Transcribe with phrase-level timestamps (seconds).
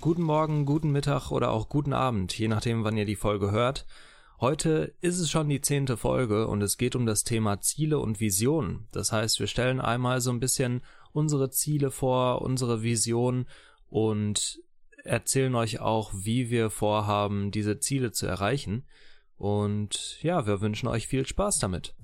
[0.00, 3.86] Guten Morgen, guten Mittag oder auch guten Abend, je nachdem, wann ihr die Folge hört.
[4.40, 8.20] Heute ist es schon die zehnte Folge und es geht um das Thema Ziele und
[8.20, 8.88] Visionen.
[8.92, 10.82] Das heißt, wir stellen einmal so ein bisschen
[11.12, 13.46] unsere Ziele vor, unsere Vision
[13.88, 14.60] und
[15.02, 18.84] erzählen euch auch, wie wir vorhaben, diese Ziele zu erreichen.
[19.38, 21.94] Und ja, wir wünschen euch viel Spaß damit.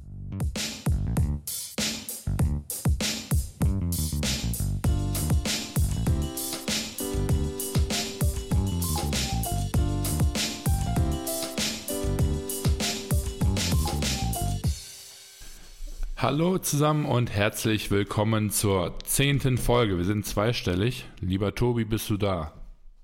[16.23, 19.99] Hallo zusammen und herzlich willkommen zur zehnten Folge.
[19.99, 21.05] Wir sind zweistellig.
[21.21, 22.53] Lieber Tobi, bist du da?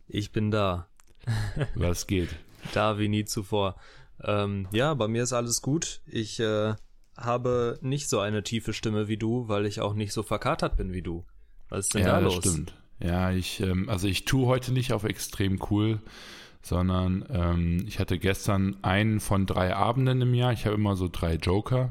[0.07, 0.87] Ich bin da.
[1.75, 2.29] Was geht?
[2.75, 3.75] da wie nie zuvor.
[4.23, 6.01] Ähm, ja, bei mir ist alles gut.
[6.07, 6.77] Ich äh,
[7.17, 10.93] habe nicht so eine tiefe Stimme wie du, weil ich auch nicht so verkatert bin
[10.93, 11.25] wie du.
[11.71, 12.37] Was ist denn ja, da los?
[12.37, 12.75] Stimmt.
[13.03, 15.99] Ja, ich, ähm, also ich tue heute nicht auf extrem cool,
[16.63, 20.53] sondern ähm, ich hatte gestern einen von drei Abenden im Jahr.
[20.53, 21.91] Ich habe immer so drei Joker.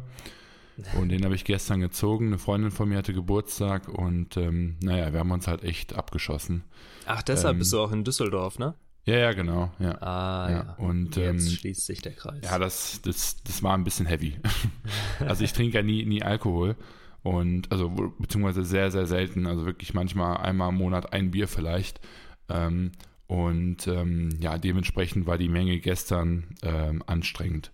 [1.00, 2.28] Und den habe ich gestern gezogen.
[2.28, 6.64] Eine Freundin von mir hatte Geburtstag und ähm, naja, wir haben uns halt echt abgeschossen.
[7.06, 8.76] Ach, deshalb ähm, bist du auch in Düsseldorf, ne?
[9.06, 9.72] Ja, ja, genau.
[9.80, 10.02] Ja.
[10.02, 10.58] Ah, ja.
[10.58, 10.74] ja.
[10.78, 12.44] Und jetzt ähm, schließt sich der Kreis.
[12.44, 14.38] Ja, das, das, das war ein bisschen heavy.
[15.20, 16.76] also ich trinke ja nie, nie Alkohol.
[17.24, 17.90] Und also
[18.20, 19.48] beziehungsweise sehr, sehr selten.
[19.48, 22.02] Also wirklich manchmal einmal im Monat ein Bier vielleicht.
[22.50, 22.92] Ähm,
[23.28, 27.72] und ähm, ja, dementsprechend war die Menge gestern ähm, anstrengend.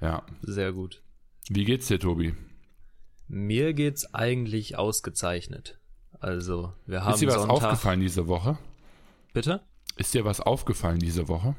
[0.00, 0.22] Ja.
[0.42, 1.02] Sehr gut.
[1.48, 2.34] Wie geht's dir, Tobi?
[3.28, 5.78] Mir geht's eigentlich ausgezeichnet.
[6.18, 7.62] Also, wir haben Ist dir was Sonntag...
[7.64, 8.58] aufgefallen diese Woche?
[9.32, 9.62] Bitte?
[9.96, 11.54] Ist dir was aufgefallen diese Woche?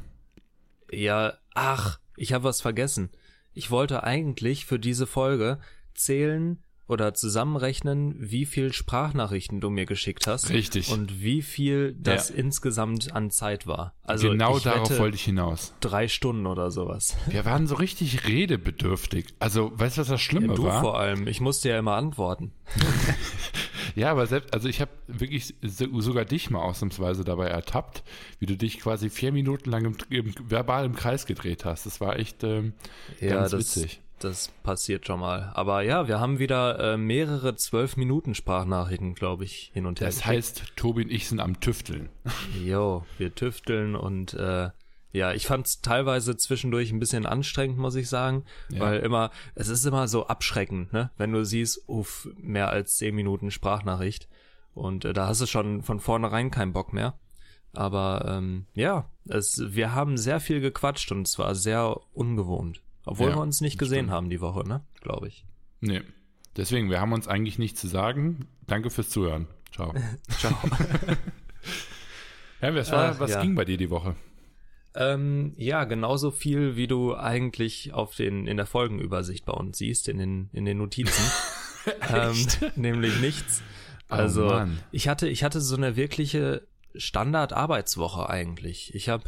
[0.92, 3.12] Ja, ach, ich habe was vergessen.
[3.54, 5.60] Ich wollte eigentlich für diese Folge
[5.94, 10.50] zählen, oder zusammenrechnen, wie viel Sprachnachrichten du mir geschickt hast.
[10.50, 10.90] Richtig.
[10.92, 12.36] Und wie viel das ja.
[12.36, 13.94] insgesamt an Zeit war.
[14.04, 15.74] Also genau darauf wollte ich hinaus.
[15.82, 17.18] Drei Stunden oder sowas.
[17.28, 19.26] Wir waren so richtig redebedürftig.
[19.40, 20.82] Also, weißt du, was das Schlimme ja, du war?
[20.82, 21.28] Du vor allem.
[21.28, 22.54] Ich musste ja immer antworten.
[23.96, 28.04] ja, aber selbst, also ich habe wirklich sogar dich mal ausnahmsweise dabei ertappt,
[28.40, 31.86] wie du dich quasi vier Minuten lang im, im, verbal im Kreis gedreht hast.
[31.86, 32.74] Das war echt ähm,
[33.20, 35.52] ja, ganz das, witzig das passiert schon mal.
[35.54, 40.08] Aber ja, wir haben wieder äh, mehrere zwölf Minuten Sprachnachrichten, glaube ich, hin und her.
[40.08, 42.10] Das heißt, Tobi und ich sind am Tüfteln.
[42.64, 44.70] Jo, wir tüfteln und äh,
[45.12, 48.82] ja, ich fand es teilweise zwischendurch ein bisschen anstrengend, muss ich sagen, ja.
[48.82, 51.12] weil immer, es ist immer so abschreckend, ne?
[51.18, 54.28] Wenn du siehst, uff, mehr als zehn Minuten Sprachnachricht
[54.74, 57.18] und äh, da hast du schon von vornherein keinen Bock mehr.
[57.74, 62.82] Aber ähm, ja, es, wir haben sehr viel gequatscht und es war sehr ungewohnt.
[63.08, 64.12] Obwohl ja, wir uns nicht gesehen stimmt.
[64.12, 64.82] haben die Woche, ne?
[65.02, 65.46] Glaube ich.
[65.80, 66.02] Nee.
[66.56, 68.48] Deswegen, wir haben uns eigentlich nichts zu sagen.
[68.66, 69.48] Danke fürs Zuhören.
[69.72, 69.94] Ciao.
[70.30, 70.54] Ciao.
[72.62, 73.42] ja, was, war, Ach, was ja.
[73.42, 74.16] ging bei dir die Woche?
[74.96, 80.10] Ähm, ja, genauso viel, wie du eigentlich auf den, in der Folgenübersicht bei uns siehst,
[80.10, 81.24] in den, in den Notizen.
[82.10, 82.36] ähm,
[82.76, 83.62] nämlich nichts.
[84.10, 88.96] Oh also, oh ich hatte, ich hatte so eine wirkliche Standard-Arbeitswoche eigentlich.
[88.96, 89.26] Ich habe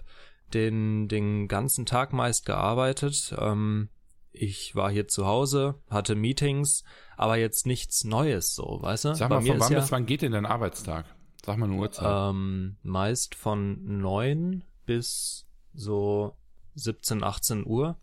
[0.53, 3.35] den, den ganzen Tag meist gearbeitet.
[3.37, 3.89] Ähm,
[4.31, 6.83] ich war hier zu Hause, hatte Meetings,
[7.17, 9.15] aber jetzt nichts Neues so, weißt du?
[9.15, 11.05] Sag mal, von wann ja, bis wann geht denn dein Arbeitstag?
[11.45, 12.31] Sag mal eine Uhrzeit.
[12.31, 16.35] Ähm, meist von neun bis so
[16.75, 17.97] 17, 18 Uhr.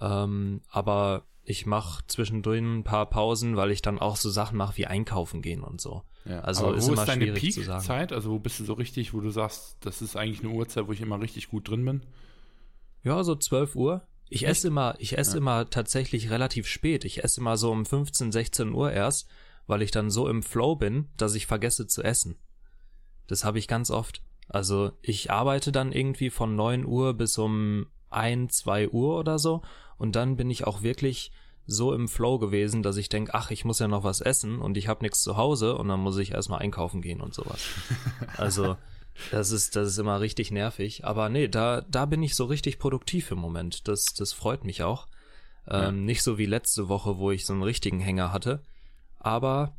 [0.00, 4.76] Ähm, aber ich mache zwischendurch ein paar Pausen, weil ich dann auch so Sachen mache
[4.76, 6.02] wie einkaufen gehen und so.
[6.26, 8.12] Ja, also aber ist wo ist deine Peak-Zeit?
[8.12, 10.92] Also wo bist du so richtig, wo du sagst, das ist eigentlich eine Uhrzeit, wo
[10.92, 12.02] ich immer richtig gut drin bin?
[13.02, 14.06] Ja, so 12 Uhr.
[14.28, 15.36] Ich esse immer, ich esse ja.
[15.38, 17.06] immer tatsächlich relativ spät.
[17.06, 19.26] Ich esse immer so um 15, 16 Uhr erst,
[19.66, 22.36] weil ich dann so im Flow bin, dass ich vergesse zu essen.
[23.26, 24.22] Das habe ich ganz oft.
[24.48, 29.62] Also ich arbeite dann irgendwie von 9 Uhr bis um 1, 2 Uhr oder so
[29.96, 31.32] und dann bin ich auch wirklich
[31.66, 34.78] so im Flow gewesen, dass ich denke, ach, ich muss ja noch was essen und
[34.78, 37.62] ich habe nichts zu Hause und dann muss ich erstmal einkaufen gehen und sowas.
[38.38, 38.76] Also
[39.30, 41.04] das ist, das ist immer richtig nervig.
[41.04, 43.88] Aber nee, da, da bin ich so richtig produktiv im Moment.
[43.88, 45.08] Das, das freut mich auch.
[45.66, 45.92] Ähm, ja.
[45.92, 48.62] Nicht so wie letzte Woche, wo ich so einen richtigen Hänger hatte.
[49.18, 49.76] Aber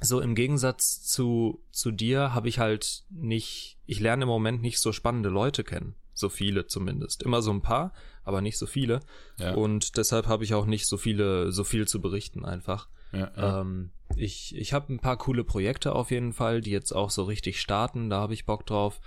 [0.00, 4.78] so im Gegensatz zu, zu dir habe ich halt nicht, ich lerne im Moment nicht
[4.78, 5.94] so spannende Leute kennen.
[6.20, 7.22] So viele zumindest.
[7.22, 7.92] Immer so ein paar,
[8.24, 9.00] aber nicht so viele.
[9.38, 9.54] Ja.
[9.54, 12.88] Und deshalb habe ich auch nicht so viele, so viel zu berichten einfach.
[13.12, 13.60] Ja, ja.
[13.60, 17.24] Ähm, ich ich habe ein paar coole Projekte auf jeden Fall, die jetzt auch so
[17.24, 18.10] richtig starten.
[18.10, 19.00] Da habe ich Bock drauf.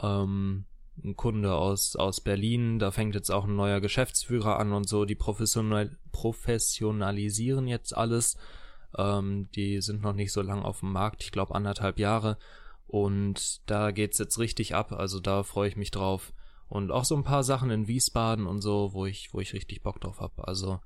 [0.00, 0.64] Ähm,
[1.02, 5.04] ein Kunde aus, aus Berlin, da fängt jetzt auch ein neuer Geschäftsführer an und so,
[5.04, 8.36] die professional, professionalisieren jetzt alles.
[8.96, 12.36] Ähm, die sind noch nicht so lang auf dem Markt, ich glaube anderthalb Jahre.
[12.86, 16.32] Und da geht's jetzt richtig ab, also da freue ich mich drauf.
[16.72, 19.82] Und auch so ein paar Sachen in Wiesbaden und so, wo ich, wo ich richtig
[19.82, 20.48] Bock drauf habe.
[20.48, 20.80] Also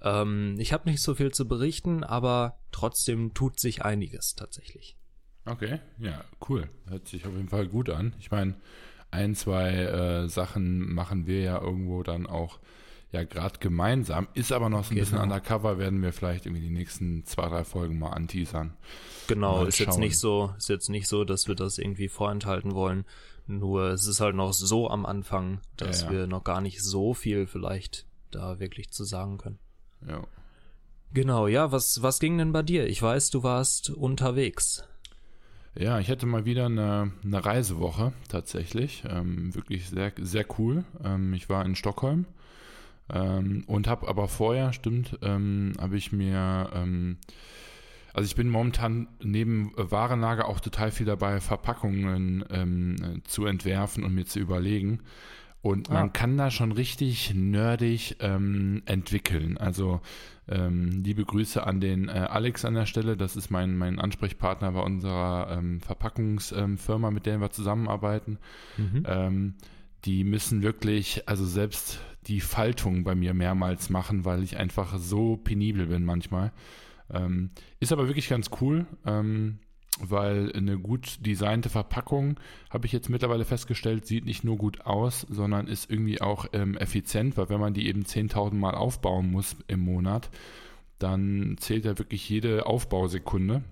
[0.00, 4.96] ähm, ich habe nicht so viel zu berichten, aber trotzdem tut sich einiges tatsächlich.
[5.44, 6.70] Okay, ja, cool.
[6.88, 8.14] Hört sich auf jeden Fall gut an.
[8.20, 8.54] Ich meine,
[9.10, 12.60] ein, zwei äh, Sachen machen wir ja irgendwo dann auch
[13.10, 15.00] ja gerade gemeinsam, ist aber noch so ein genau.
[15.06, 18.76] bisschen undercover, werden wir vielleicht irgendwie die nächsten zwei, drei Folgen mal anteasern.
[19.26, 22.74] Genau, mal ist jetzt nicht so, ist jetzt nicht so, dass wir das irgendwie vorenthalten
[22.74, 23.04] wollen.
[23.46, 26.12] Nur es ist halt noch so am Anfang, dass ja, ja.
[26.12, 29.58] wir noch gar nicht so viel vielleicht da wirklich zu sagen können.
[30.06, 30.22] Ja.
[31.12, 32.86] Genau, ja, was, was ging denn bei dir?
[32.86, 34.84] Ich weiß, du warst unterwegs.
[35.78, 39.04] Ja, ich hatte mal wieder eine, eine Reisewoche tatsächlich.
[39.08, 40.84] Ähm, wirklich sehr, sehr cool.
[41.04, 42.26] Ähm, ich war in Stockholm
[43.12, 47.18] ähm, und habe aber vorher, stimmt, ähm, habe ich mir, ähm,
[48.16, 54.14] also ich bin momentan neben Warenlager auch total viel dabei, Verpackungen ähm, zu entwerfen und
[54.14, 55.00] mir zu überlegen.
[55.60, 59.58] Und man kann da schon richtig nerdig ähm, entwickeln.
[59.58, 60.00] Also
[60.48, 63.18] ähm, liebe Grüße an den äh, Alex an der Stelle.
[63.18, 68.38] Das ist mein, mein Ansprechpartner bei unserer ähm, Verpackungsfirma, mit der wir zusammenarbeiten.
[68.78, 69.02] Mhm.
[69.06, 69.54] Ähm,
[70.06, 75.36] die müssen wirklich, also selbst die Faltung bei mir mehrmals machen, weil ich einfach so
[75.36, 76.52] penibel bin manchmal.
[77.10, 77.50] Ähm,
[77.80, 78.86] ist aber wirklich ganz cool.
[79.04, 79.58] Ähm,
[79.98, 82.38] weil eine gut designte Verpackung,
[82.70, 86.76] habe ich jetzt mittlerweile festgestellt, sieht nicht nur gut aus, sondern ist irgendwie auch ähm,
[86.76, 90.30] effizient, weil wenn man die eben 10.000 Mal aufbauen muss im Monat,
[90.98, 93.62] dann zählt ja wirklich jede Aufbausekunde.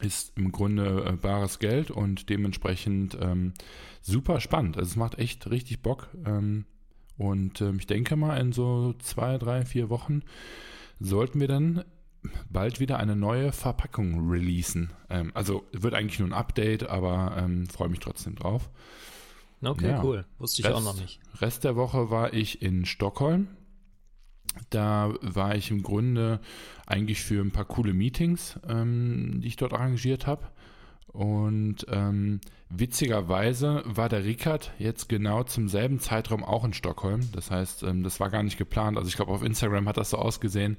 [0.00, 3.54] Ist im Grunde äh, bares Geld und dementsprechend ähm,
[4.02, 4.76] super spannend.
[4.76, 6.08] Also es macht echt richtig Bock.
[6.26, 6.66] Ähm,
[7.16, 10.22] und ähm, ich denke mal, in so zwei, drei, vier Wochen
[11.00, 11.82] sollten wir dann
[12.50, 14.90] bald wieder eine neue Verpackung releasen.
[15.10, 18.70] Ähm, also wird eigentlich nur ein Update, aber ähm, freue mich trotzdem drauf.
[19.62, 20.04] Okay, ja.
[20.04, 20.24] cool.
[20.38, 21.20] Wusste ich Rest, auch noch nicht.
[21.40, 23.48] Rest der Woche war ich in Stockholm.
[24.70, 26.40] Da war ich im Grunde
[26.86, 30.46] eigentlich für ein paar coole Meetings, ähm, die ich dort arrangiert habe.
[31.16, 37.20] Und ähm, witzigerweise war der Rickard jetzt genau zum selben Zeitraum auch in Stockholm.
[37.32, 38.98] Das heißt, ähm, das war gar nicht geplant.
[38.98, 40.76] Also ich glaube, auf Instagram hat das so ausgesehen,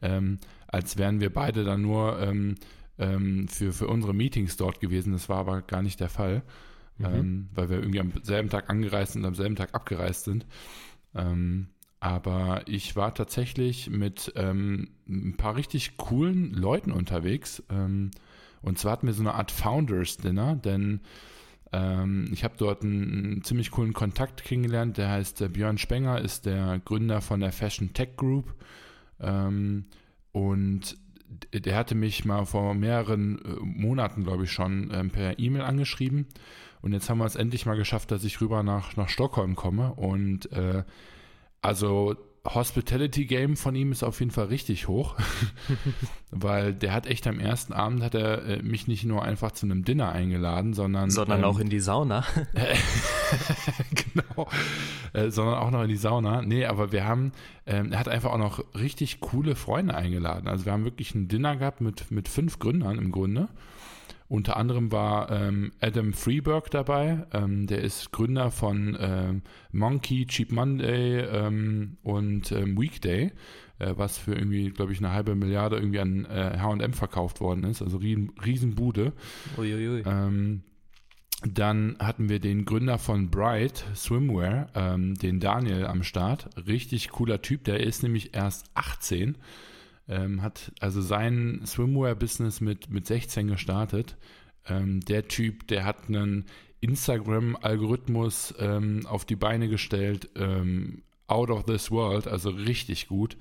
[0.00, 0.38] ähm,
[0.70, 2.54] als wären wir beide dann nur ähm,
[2.98, 5.12] ähm, für, für unsere Meetings dort gewesen.
[5.12, 6.42] Das war aber gar nicht der Fall,
[6.98, 7.04] mhm.
[7.04, 10.46] Ähm, weil wir irgendwie am selben Tag angereist und am selben Tag abgereist sind.
[11.98, 17.62] aber ich war tatsächlich mit ein paar richtig coolen Leuten unterwegs.
[17.68, 21.00] Und zwar hatten wir so eine Art Founders Dinner, denn
[21.72, 26.20] ähm, ich habe dort einen, einen, ziemlich coolen Kontakt kennengelernt, der heißt äh, Björn Spenger,
[26.20, 28.54] ist der Gründer von der Fashion Tech Group.
[29.20, 29.84] Ähm,
[30.32, 30.96] und
[31.52, 36.26] der hatte mich mal vor mehreren äh, Monaten, glaube ich, schon ähm, per E-Mail angeschrieben.
[36.82, 39.92] Und jetzt haben wir es endlich mal geschafft, dass ich rüber nach, nach Stockholm komme.
[39.94, 40.82] Und äh,
[41.60, 45.16] also Hospitality Game von ihm ist auf jeden Fall richtig hoch,
[46.30, 49.66] weil der hat echt am ersten Abend hat er äh, mich nicht nur einfach zu
[49.66, 52.24] einem Dinner eingeladen, sondern sondern ähm, auch in die Sauna.
[54.14, 54.48] genau,
[55.12, 56.42] äh, sondern auch noch in die Sauna.
[56.42, 57.32] Nee, aber wir haben,
[57.66, 60.48] ähm, er hat einfach auch noch richtig coole Freunde eingeladen.
[60.48, 63.48] Also wir haben wirklich ein Dinner gehabt mit mit fünf Gründern im Grunde
[64.30, 69.42] unter anderem war ähm, Adam Freeberg dabei, ähm, der ist Gründer von ähm,
[69.72, 73.32] Monkey, Cheap Monday ähm, und ähm, Weekday,
[73.80, 77.64] äh, was für irgendwie, glaube ich, eine halbe Milliarde irgendwie an äh, H&M verkauft worden
[77.64, 79.12] ist, also riesen, Riesenbude.
[79.58, 80.04] Uiuiui.
[81.42, 84.66] Ähm, dann hatten wir den Gründer von Bright Swimwear,
[84.98, 86.48] den Daniel am Start.
[86.66, 89.36] Richtig cooler Typ, der ist nämlich erst 18
[90.10, 94.16] ähm, hat also sein Swimwear-Business mit, mit 16 gestartet.
[94.66, 96.46] Ähm, der Typ, der hat einen
[96.80, 103.36] Instagram-Algorithmus ähm, auf die Beine gestellt, ähm, out of this world, also richtig gut.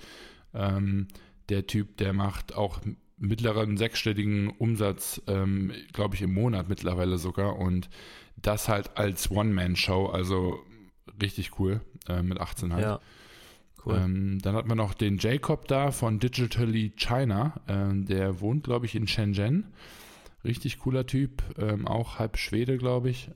[0.53, 1.07] Ähm,
[1.49, 2.79] der Typ, der macht auch
[3.19, 7.89] mittleren sechsstelligen Umsatz, ähm, glaube ich, im Monat mittlerweile sogar und
[8.37, 10.59] das halt als One-Man-Show, also
[11.21, 12.83] richtig cool, äh, mit 18 halt.
[12.83, 12.99] Ja.
[13.85, 13.95] Cool.
[13.95, 17.61] Ähm, dann hat man noch den Jacob da von Digitally China.
[17.67, 19.73] Ähm, der wohnt, glaube ich, in Shenzhen.
[20.43, 23.29] Richtig cooler Typ, ähm, auch halb Schwede, glaube ich.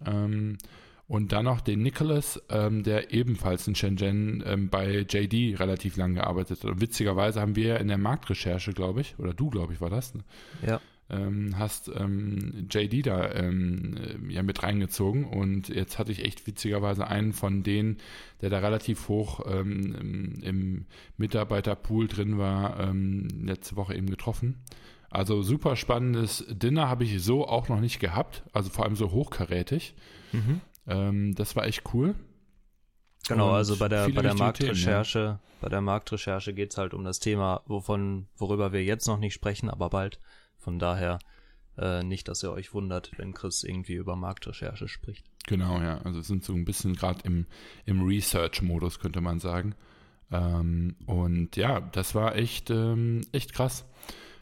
[1.13, 6.15] Und dann noch den Nicholas, ähm, der ebenfalls in Shenzhen ähm, bei JD relativ lang
[6.15, 6.71] gearbeitet hat.
[6.71, 10.15] Und witzigerweise haben wir in der Marktrecherche, glaube ich, oder du, glaube ich, war das,
[10.15, 10.23] ne?
[10.65, 16.25] Ja ähm, hast ähm, JD da ähm, äh, ja mit reingezogen und jetzt hatte ich
[16.25, 17.97] echt witzigerweise einen von denen,
[18.41, 20.85] der da relativ hoch ähm, im,
[21.17, 24.63] Mitarbeiterpool drin war, letzte Woche eben getroffen.
[25.11, 28.41] Also super spannendes Dinner habe ich so auch noch nicht gehabt.
[28.51, 29.93] Also vor allem so hochkarätig.
[30.31, 30.61] Mhm.
[30.87, 32.15] Ähm, das war echt cool.
[33.27, 35.39] Genau, Und also bei der, bei der Marktrecherche, Themen, ja.
[35.61, 39.33] bei der Marktrecherche geht es halt um das Thema, wovon, worüber wir jetzt noch nicht
[39.33, 40.19] sprechen, aber bald.
[40.57, 41.19] Von daher
[41.77, 45.25] äh, nicht, dass ihr euch wundert, wenn Chris irgendwie über Marktrecherche spricht.
[45.47, 45.99] Genau, ja.
[46.03, 47.45] Also sind so ein bisschen gerade im,
[47.85, 49.75] im Research-Modus, könnte man sagen.
[50.31, 53.85] Ähm, und ja, das war echt, ähm, echt krass.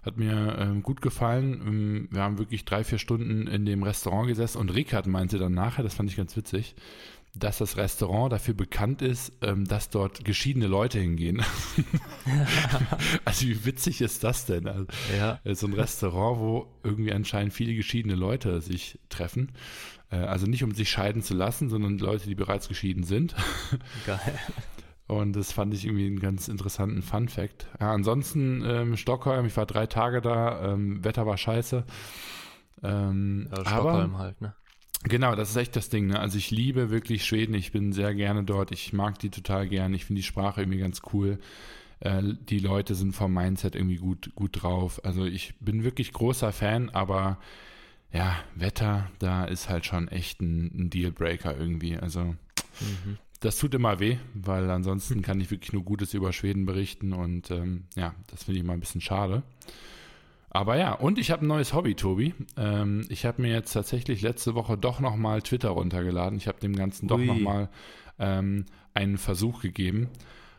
[0.03, 1.61] Hat mir ähm, gut gefallen.
[1.65, 5.53] Ähm, wir haben wirklich drei, vier Stunden in dem Restaurant gesessen und Rickard meinte dann
[5.53, 6.75] nachher, das fand ich ganz witzig,
[7.33, 11.41] dass das Restaurant dafür bekannt ist, ähm, dass dort geschiedene Leute hingehen.
[13.25, 14.67] also wie witzig ist das denn?
[14.67, 14.85] Also,
[15.17, 15.39] ja.
[15.53, 19.51] So ein Restaurant, wo irgendwie anscheinend viele geschiedene Leute sich treffen.
[20.09, 23.35] Äh, also nicht um sich scheiden zu lassen, sondern Leute, die bereits geschieden sind.
[24.05, 24.39] Geil.
[25.11, 27.67] Und das fand ich irgendwie einen ganz interessanten Fun Fact.
[27.81, 31.83] Ja, ansonsten ähm, Stockholm, ich war drei Tage da, ähm, Wetter war scheiße.
[32.81, 34.55] Ähm, ja, Stockholm aber, halt, ne?
[35.03, 36.07] Genau, das ist echt das Ding.
[36.07, 36.17] Ne?
[36.17, 37.55] Also ich liebe wirklich Schweden.
[37.55, 38.71] Ich bin sehr gerne dort.
[38.71, 39.93] Ich mag die total gern.
[39.93, 41.39] Ich finde die Sprache irgendwie ganz cool.
[41.99, 45.03] Äh, die Leute sind vom Mindset irgendwie gut, gut drauf.
[45.03, 47.37] Also ich bin wirklich großer Fan, aber
[48.13, 51.97] ja, Wetter, da ist halt schon echt ein, ein Dealbreaker irgendwie.
[51.97, 52.23] Also
[52.79, 53.17] mhm.
[53.41, 57.51] Das tut immer weh, weil ansonsten kann ich wirklich nur Gutes über Schweden berichten und
[57.51, 59.43] ähm, ja, das finde ich mal ein bisschen schade.
[60.51, 62.33] Aber ja, und ich habe ein neues Hobby, Tobi.
[62.55, 66.37] Ähm, ich habe mir jetzt tatsächlich letzte Woche doch nochmal Twitter runtergeladen.
[66.37, 67.69] Ich habe dem Ganzen doch nochmal
[68.19, 70.09] ähm, einen Versuch gegeben.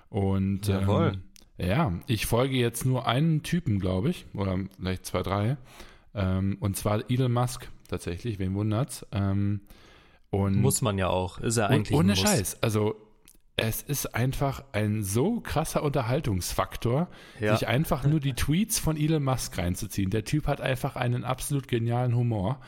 [0.08, 1.20] Und Jawohl.
[1.58, 5.56] Ähm, ja, ich folge jetzt nur einen Typen, glaube ich, oder vielleicht zwei, drei.
[6.14, 9.06] Ähm, und zwar Elon Musk tatsächlich, wen wundert's?
[9.12, 9.60] Ähm,
[10.32, 11.96] und, Muss man ja auch, ist ja eigentlich.
[11.96, 12.96] Ohne Scheiß, also
[13.56, 17.08] es ist einfach ein so krasser Unterhaltungsfaktor,
[17.38, 17.54] ja.
[17.54, 20.08] sich einfach nur die Tweets von Elon Musk reinzuziehen.
[20.08, 22.60] Der Typ hat einfach einen absolut genialen Humor.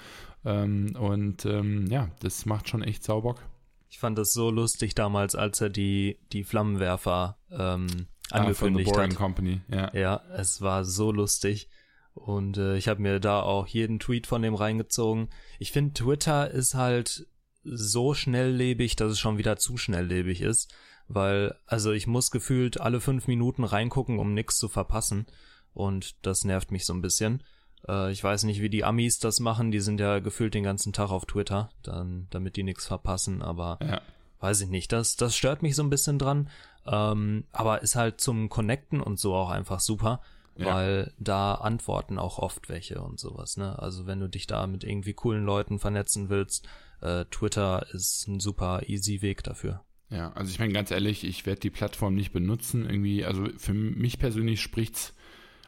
[0.44, 3.40] Ähm, und ähm, ja, das macht schon echt Saubock.
[3.88, 7.86] Ich fand das so lustig damals, als er die, die Flammenwerfer ähm,
[8.30, 9.16] angekündigt ah, von hat.
[9.16, 9.90] Company, ja.
[9.94, 11.70] Ja, es war so lustig.
[12.12, 15.30] Und äh, ich habe mir da auch jeden Tweet von dem reingezogen.
[15.58, 17.26] Ich finde, Twitter ist halt
[17.64, 20.72] so schnelllebig, dass es schon wieder zu schnelllebig ist.
[21.08, 25.26] Weil, also ich muss gefühlt alle fünf Minuten reingucken, um nichts zu verpassen.
[25.74, 27.42] Und das nervt mich so ein bisschen.
[27.86, 29.70] Äh, ich weiß nicht, wie die Amis das machen.
[29.70, 33.42] Die sind ja gefühlt den ganzen Tag auf Twitter, dann, damit die nichts verpassen.
[33.42, 34.00] Aber ja.
[34.40, 34.92] weiß ich nicht.
[34.92, 36.48] Das, das stört mich so ein bisschen dran.
[36.86, 40.20] Ähm, aber ist halt zum Connecten und so auch einfach super.
[40.56, 40.66] Ja.
[40.66, 43.76] Weil da antworten auch oft welche und sowas, ne?
[43.80, 46.68] Also wenn du dich da mit irgendwie coolen Leuten vernetzen willst,
[47.04, 49.84] äh, Twitter ist ein super easy Weg dafür.
[50.10, 52.84] Ja, also ich meine ganz ehrlich, ich werde die Plattform nicht benutzen.
[52.88, 55.14] Irgendwie, also für mich persönlich spricht es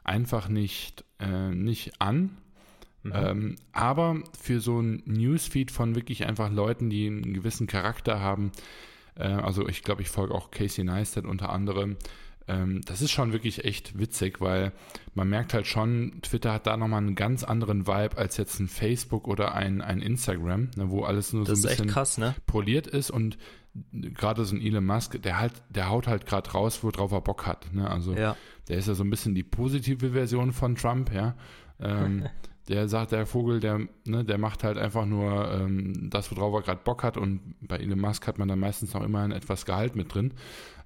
[0.04, 2.36] einfach nicht, äh, nicht an.
[3.02, 3.12] Mhm.
[3.14, 8.52] Ähm, aber für so ein Newsfeed von wirklich einfach Leuten, die einen gewissen Charakter haben,
[9.16, 11.96] äh, also ich glaube, ich folge auch Casey Neistat unter anderem,
[12.48, 14.72] ähm, das ist schon wirklich echt witzig, weil
[15.14, 18.68] man merkt halt schon, Twitter hat da nochmal einen ganz anderen Vibe als jetzt ein
[18.68, 22.34] Facebook oder ein, ein Instagram, ne, wo alles nur das so ein bisschen krass, ne?
[22.46, 23.36] poliert ist und
[23.92, 27.46] gerade so ein Elon Musk, der halt, der haut halt gerade raus, worauf er Bock
[27.46, 27.72] hat.
[27.74, 27.90] Ne?
[27.90, 28.36] Also ja.
[28.68, 31.34] der ist ja so ein bisschen die positive Version von Trump, ja.
[31.80, 32.26] Ähm,
[32.68, 36.62] der sagt, der Vogel, der, ne, der macht halt einfach nur ähm, das, worauf er
[36.62, 39.66] gerade Bock hat und bei Elon Musk hat man dann meistens noch immer ein etwas
[39.66, 40.32] Gehalt mit drin.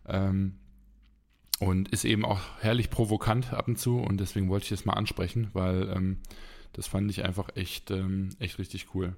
[0.07, 0.57] Ähm,
[1.61, 4.95] und ist eben auch herrlich provokant ab und zu und deswegen wollte ich das mal
[4.95, 6.19] ansprechen, weil ähm,
[6.73, 9.15] das fand ich einfach echt, ähm, echt richtig cool.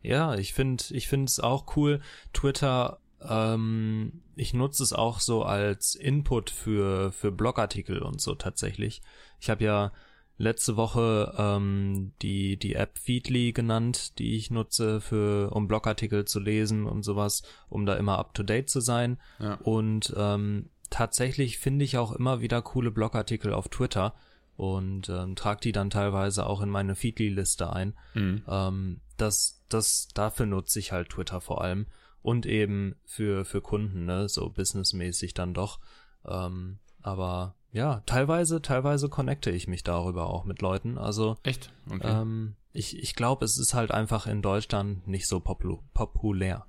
[0.00, 2.00] Ja, ich finde, ich finde es auch cool.
[2.32, 9.02] Twitter, ähm, ich nutze es auch so als Input für für Blogartikel und so tatsächlich.
[9.38, 9.92] Ich habe ja
[10.38, 16.40] letzte Woche ähm, die die App Feedly genannt, die ich nutze für um Blogartikel zu
[16.40, 19.20] lesen und sowas, um da immer up to date zu sein.
[19.38, 19.54] Ja.
[19.62, 24.14] Und ähm, tatsächlich finde ich auch immer wieder coole Blogartikel auf Twitter
[24.56, 27.94] und ähm, trage die dann teilweise auch in meine Feedly-Liste ein.
[28.14, 28.42] Mhm.
[28.46, 31.86] Ähm, das, das, dafür nutze ich halt Twitter vor allem
[32.20, 35.80] und eben für, für Kunden, ne, so businessmäßig dann doch.
[36.24, 40.98] Ähm, aber ja, teilweise, teilweise connecte ich mich darüber auch mit Leuten.
[40.98, 41.72] Also echt?
[41.90, 42.20] Okay.
[42.20, 46.66] Ähm, ich, ich glaube, es ist halt einfach in Deutschland nicht so popul populär.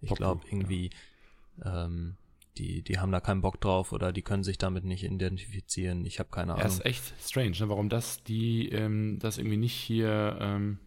[0.00, 0.90] Ich glaube irgendwie,
[1.62, 1.86] ja.
[1.86, 2.16] ähm,
[2.58, 6.04] die, die haben da keinen Bock drauf oder die können sich damit nicht identifizieren.
[6.04, 6.66] Ich habe keine Ahnung.
[6.66, 7.68] Ja, ist echt strange, ne?
[7.68, 10.78] warum das die, ähm, das irgendwie nicht hier, ähm,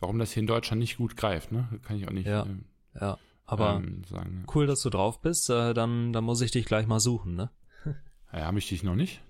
[0.00, 1.68] warum das hier in Deutschland nicht gut greift, ne?
[1.82, 2.26] Kann ich auch nicht.
[2.26, 2.64] Ja, ähm,
[3.00, 3.18] ja.
[3.46, 5.48] aber ähm, sagen, cool, dass du drauf bist.
[5.50, 7.50] Äh, dann, dann muss ich dich gleich mal suchen, ne?
[8.32, 9.20] ja, habe ich dich noch nicht?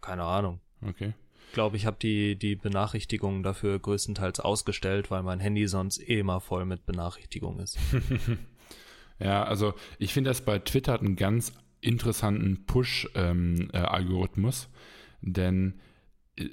[0.00, 0.60] Keine Ahnung.
[0.80, 1.12] Okay.
[1.52, 6.40] glaube, ich habe die, die Benachrichtigungen dafür größtenteils ausgestellt, weil mein Handy sonst eh immer
[6.40, 7.78] voll mit Benachrichtigungen ist.
[9.20, 14.70] ja, also ich finde das bei Twitter einen ganz interessanten Push-Algorithmus, ähm,
[15.22, 15.80] äh, denn
[16.36, 16.48] äh,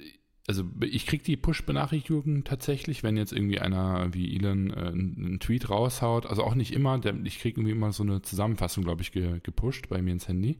[0.48, 5.70] also ich kriege die Push-Benachrichtigungen tatsächlich, wenn jetzt irgendwie einer wie Elon äh, einen Tweet
[5.70, 6.26] raushaut.
[6.26, 9.40] Also auch nicht immer, der, ich kriege irgendwie immer so eine Zusammenfassung, glaube ich, ge,
[9.42, 10.58] gepusht bei mir ins Handy.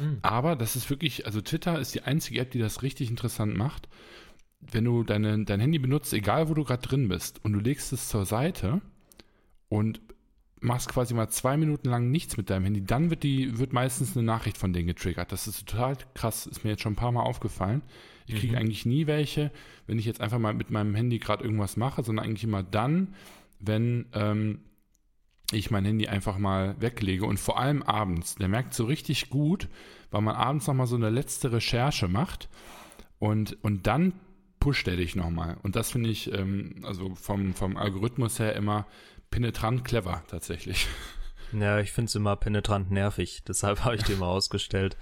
[0.00, 0.18] Mhm.
[0.22, 3.88] Aber das ist wirklich, also Twitter ist die einzige App, die das richtig interessant macht.
[4.60, 7.92] Wenn du deine, dein Handy benutzt, egal wo du gerade drin bist, und du legst
[7.92, 8.80] es zur Seite
[9.68, 10.00] und
[10.62, 14.16] machst quasi mal zwei Minuten lang nichts mit deinem Handy, dann wird die, wird meistens
[14.16, 15.32] eine Nachricht von denen getriggert.
[15.32, 17.82] Das ist total krass, ist mir jetzt schon ein paar Mal aufgefallen.
[18.26, 18.58] Ich kriege mhm.
[18.58, 19.50] eigentlich nie welche,
[19.86, 23.14] wenn ich jetzt einfach mal mit meinem Handy gerade irgendwas mache, sondern eigentlich immer dann,
[23.58, 24.60] wenn ähm,
[25.50, 28.36] ich mein Handy einfach mal weglege und vor allem abends.
[28.36, 29.68] Der merkt so richtig gut,
[30.10, 32.48] weil man abends nochmal so eine letzte Recherche macht
[33.18, 34.14] und, und dann
[34.60, 35.56] pusht er dich nochmal.
[35.62, 38.86] Und das finde ich ähm, also vom, vom Algorithmus her immer
[39.32, 40.86] penetrant clever tatsächlich.
[41.52, 43.42] Ja, ich finde es immer penetrant nervig.
[43.46, 44.96] Deshalb habe ich die mal ausgestellt.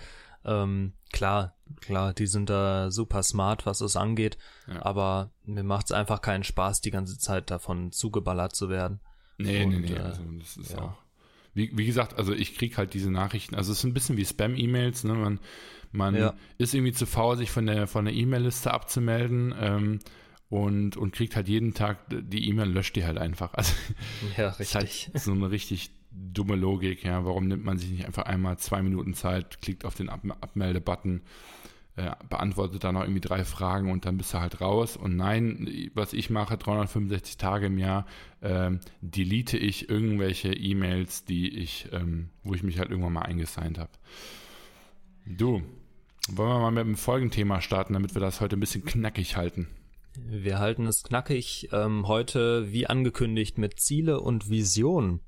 [0.44, 4.84] Ähm, klar, klar, die sind da super smart, was es angeht, ja.
[4.84, 8.98] aber mir macht es einfach keinen Spaß, die ganze Zeit davon zugeballert zu werden.
[9.38, 10.78] Nee, Und, nee, nee, äh, also das ist ja.
[10.78, 10.98] auch.
[11.52, 14.24] Wie, wie gesagt, also ich kriege halt diese Nachrichten, also es ist ein bisschen wie
[14.24, 15.14] Spam-E-Mails, ne?
[15.14, 15.40] Man,
[15.92, 16.34] man ja.
[16.58, 19.54] ist irgendwie zu faul, sich von der von der E-Mail-Liste abzumelden.
[19.60, 19.98] Ähm,
[20.50, 23.54] und, und kriegt halt jeden Tag die E-Mail, löscht die halt einfach.
[23.60, 23.72] Also
[24.36, 25.10] ja, richtig.
[25.14, 27.24] Halt so eine richtig dumme Logik, ja.
[27.24, 31.22] Warum nimmt man sich nicht einfach einmal zwei Minuten Zeit, klickt auf den Ab Abmelde-Button,
[31.96, 34.96] äh, beantwortet dann noch irgendwie drei Fragen und dann bist du halt raus.
[34.96, 38.06] Und nein, was ich mache, 365 Tage im Jahr,
[38.42, 43.78] ähm, delete ich irgendwelche E-Mails, die ich, ähm, wo ich mich halt irgendwann mal eingesigned
[43.78, 43.92] habe.
[45.26, 45.62] Du,
[46.28, 49.68] wollen wir mal mit dem Folgenthema starten, damit wir das heute ein bisschen knackig halten.
[50.16, 55.20] Wir halten es knackig ähm, heute, wie angekündigt, mit Ziele und Visionen.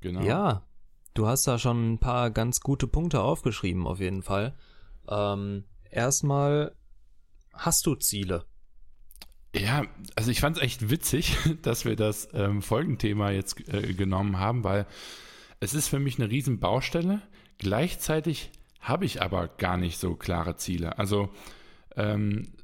[0.00, 0.22] Genau.
[0.22, 0.66] Ja,
[1.14, 4.54] du hast da schon ein paar ganz gute Punkte aufgeschrieben, auf jeden Fall.
[5.08, 6.74] Ähm, erstmal,
[7.52, 8.44] hast du Ziele?
[9.54, 9.84] Ja,
[10.16, 14.64] also ich fand es echt witzig, dass wir das ähm, Folgenthema jetzt äh, genommen haben,
[14.64, 14.86] weil
[15.60, 17.22] es ist für mich eine riesen Baustelle.
[17.58, 20.98] Gleichzeitig habe ich aber gar nicht so klare Ziele.
[20.98, 21.28] Also
[21.94, 22.54] ähm,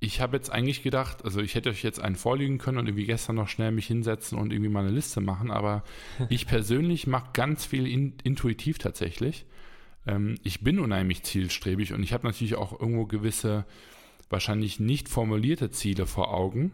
[0.00, 3.06] ich habe jetzt eigentlich gedacht, also ich hätte euch jetzt einen vorlegen können und irgendwie
[3.06, 5.82] gestern noch schnell mich hinsetzen und irgendwie mal eine Liste machen, aber
[6.28, 9.44] ich persönlich mache ganz viel in, intuitiv tatsächlich.
[10.06, 13.64] Ähm, ich bin unheimlich zielstrebig und ich habe natürlich auch irgendwo gewisse,
[14.30, 16.72] wahrscheinlich nicht formulierte Ziele vor Augen.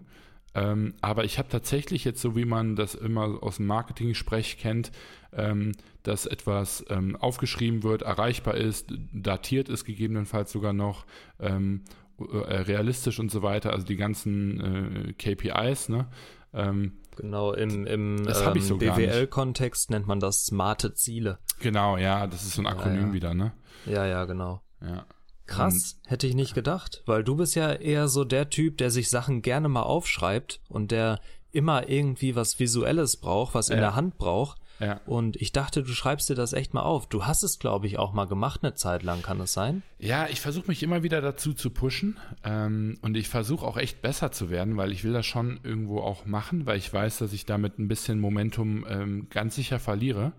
[0.56, 4.92] Ähm, aber ich habe tatsächlich jetzt, so wie man das immer aus dem Marketing-Sprech kennt,
[5.32, 5.72] ähm,
[6.04, 11.06] dass etwas ähm, aufgeschrieben wird, erreichbar ist, datiert ist gegebenenfalls sogar noch
[11.40, 16.08] ähm, äh, realistisch und so weiter, also die ganzen äh, KPIs, ne?
[16.52, 21.38] Ähm, genau, im, im ähm, so BWL-Kontext nennt man das smarte Ziele.
[21.60, 23.12] Genau, ja, das ist so ein Akronym ja, ja.
[23.12, 23.52] wieder, ne?
[23.86, 24.62] Ja, ja, genau.
[24.80, 25.06] Ja.
[25.46, 28.90] Krass, und, hätte ich nicht gedacht, weil du bist ja eher so der Typ, der
[28.90, 33.94] sich Sachen gerne mal aufschreibt und der immer irgendwie was Visuelles braucht, was in der
[33.94, 34.58] Hand braucht.
[34.80, 35.00] Ja.
[35.06, 37.08] Und ich dachte, du schreibst dir das echt mal auf.
[37.08, 39.82] Du hast es, glaube ich, auch mal gemacht eine Zeit lang, kann es sein?
[39.98, 44.02] Ja, ich versuche mich immer wieder dazu zu pushen ähm, und ich versuche auch echt
[44.02, 47.32] besser zu werden, weil ich will das schon irgendwo auch machen, weil ich weiß, dass
[47.32, 50.32] ich damit ein bisschen Momentum ähm, ganz sicher verliere.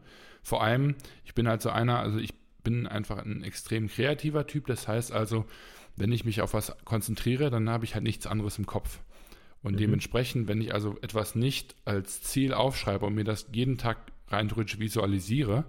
[0.44, 2.34] Vor allem, ich bin halt so einer, also ich
[2.66, 4.68] bin einfach ein extrem kreativer Typ.
[4.68, 5.46] Das heißt also,
[5.96, 9.00] wenn ich mich auf was konzentriere, dann habe ich halt nichts anderes im Kopf.
[9.64, 9.78] Und mhm.
[9.78, 14.50] dementsprechend, wenn ich also etwas nicht als Ziel aufschreibe und mir das jeden Tag rein
[14.50, 15.66] theoretisch visualisiere,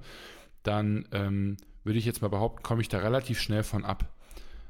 [0.62, 4.12] dann ähm, würde ich jetzt mal behaupten, komme ich da relativ schnell von ab.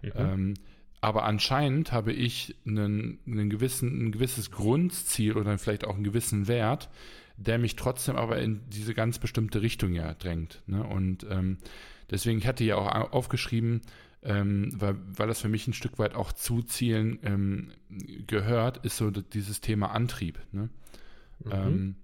[0.03, 0.13] Mhm.
[0.15, 0.55] Ähm,
[1.01, 6.49] aber anscheinend habe ich einen, einen gewissen, ein gewisses Grundziel oder vielleicht auch einen gewissen
[6.49, 6.89] Wert,
[7.37, 10.63] der mich trotzdem aber in diese ganz bestimmte Richtung ja drängt.
[10.67, 10.83] Ne?
[10.85, 11.59] Und ähm,
[12.11, 13.83] deswegen, ich hatte ja auch aufgeschrieben,
[14.23, 17.71] ähm, weil, weil das für mich ein Stück weit auch zu Zielen ähm,
[18.27, 20.41] gehört, ist so dieses Thema Antrieb.
[20.53, 20.71] Ne?
[21.45, 21.97] Mhm.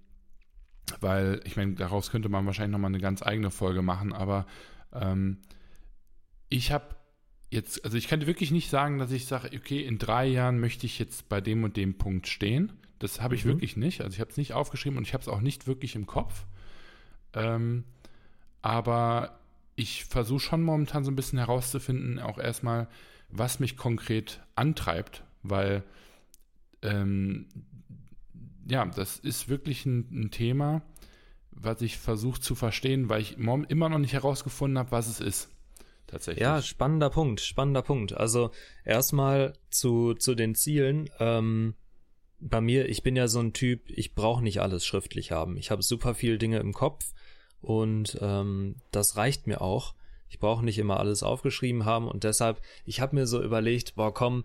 [1.00, 4.46] Weil ich meine, daraus könnte man wahrscheinlich nochmal eine ganz eigene Folge machen, aber
[4.92, 5.38] ähm,
[6.48, 6.96] ich habe
[7.50, 10.86] jetzt, also ich könnte wirklich nicht sagen, dass ich sage, okay, in drei Jahren möchte
[10.86, 12.72] ich jetzt bei dem und dem Punkt stehen.
[12.98, 13.50] Das habe ich mhm.
[13.50, 14.00] wirklich nicht.
[14.00, 16.46] Also ich habe es nicht aufgeschrieben und ich habe es auch nicht wirklich im Kopf.
[17.34, 17.84] Ähm,
[18.60, 19.38] aber
[19.74, 22.88] ich versuche schon momentan so ein bisschen herauszufinden, auch erstmal,
[23.28, 25.82] was mich konkret antreibt, weil
[26.82, 27.48] ähm,
[28.68, 30.82] ja, das ist wirklich ein, ein Thema,
[31.50, 35.50] was ich versuche zu verstehen, weil ich immer noch nicht herausgefunden habe, was es ist.
[36.06, 36.42] tatsächlich.
[36.42, 38.12] Ja, spannender Punkt, spannender Punkt.
[38.14, 38.50] Also
[38.84, 41.08] erstmal zu, zu den Zielen.
[41.18, 41.74] Ähm,
[42.40, 45.56] bei mir, ich bin ja so ein Typ, ich brauche nicht alles schriftlich haben.
[45.56, 47.12] Ich habe super viele Dinge im Kopf
[47.60, 49.94] und ähm, das reicht mir auch.
[50.28, 54.12] Ich brauche nicht immer alles aufgeschrieben haben und deshalb, ich habe mir so überlegt, boah,
[54.12, 54.44] komm,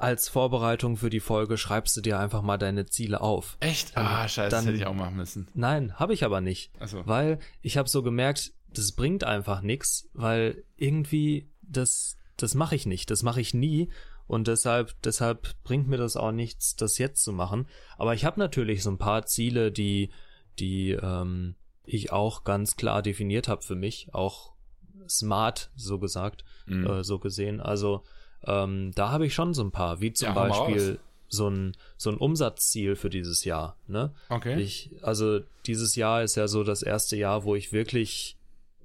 [0.00, 3.56] als Vorbereitung für die Folge schreibst du dir einfach mal deine Ziele auf.
[3.60, 3.96] Echt?
[3.96, 5.48] Ah, scheiße, dann, das hätte ich auch machen müssen.
[5.54, 6.72] Nein, habe ich aber nicht.
[6.80, 7.06] Ach so.
[7.06, 12.86] Weil ich habe so gemerkt, das bringt einfach nichts, weil irgendwie das das mache ich
[12.86, 13.90] nicht, das mache ich nie
[14.26, 17.66] und deshalb deshalb bringt mir das auch nichts, das jetzt zu machen.
[17.98, 20.10] Aber ich habe natürlich so ein paar Ziele, die
[20.58, 24.52] die ähm, ich auch ganz klar definiert habe für mich, auch
[25.08, 26.86] smart so gesagt, Mhm.
[26.86, 27.60] äh, so gesehen.
[27.60, 28.04] Also
[28.46, 30.98] ähm, da habe ich schon so ein paar, wie zum Ja, Beispiel
[31.28, 33.76] so ein so ein Umsatzziel für dieses Jahr.
[33.86, 34.12] Ne?
[34.28, 34.60] Okay.
[34.60, 38.36] Ich, also dieses Jahr ist ja so das erste Jahr, wo ich wirklich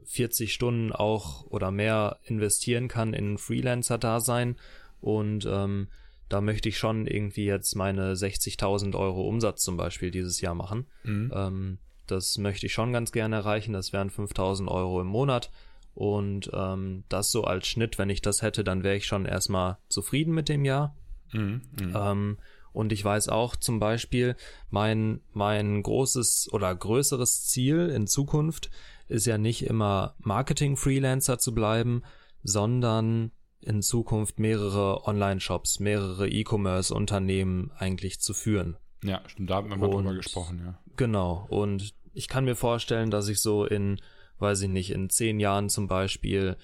[0.05, 4.57] 40 Stunden auch oder mehr investieren kann in Freelancer-Dasein
[5.01, 5.87] und ähm,
[6.29, 10.87] da möchte ich schon irgendwie jetzt meine 60.000 Euro Umsatz zum Beispiel dieses Jahr machen.
[11.03, 11.31] Mhm.
[11.33, 13.73] Ähm, das möchte ich schon ganz gerne erreichen.
[13.73, 15.51] Das wären 5.000 Euro im Monat
[15.95, 19.77] und ähm, das so als Schnitt, wenn ich das hätte, dann wäre ich schon erstmal
[19.87, 20.95] zufrieden mit dem Jahr.
[21.31, 21.61] Mhm.
[21.79, 21.93] Mhm.
[21.95, 22.37] Ähm,
[22.73, 24.35] und ich weiß auch zum Beispiel,
[24.69, 28.69] mein, mein großes oder größeres Ziel in Zukunft
[29.07, 32.03] ist ja nicht immer Marketing-Freelancer zu bleiben,
[32.43, 33.31] sondern
[33.61, 38.75] in Zukunft mehrere Online-Shops, mehrere E-Commerce-Unternehmen eigentlich zu führen.
[39.03, 40.77] Ja, stimmt, da haben wir mal drüber gesprochen, ja.
[40.97, 41.45] Genau.
[41.49, 44.01] Und ich kann mir vorstellen, dass ich so in,
[44.39, 46.57] weiß ich nicht, in zehn Jahren zum Beispiel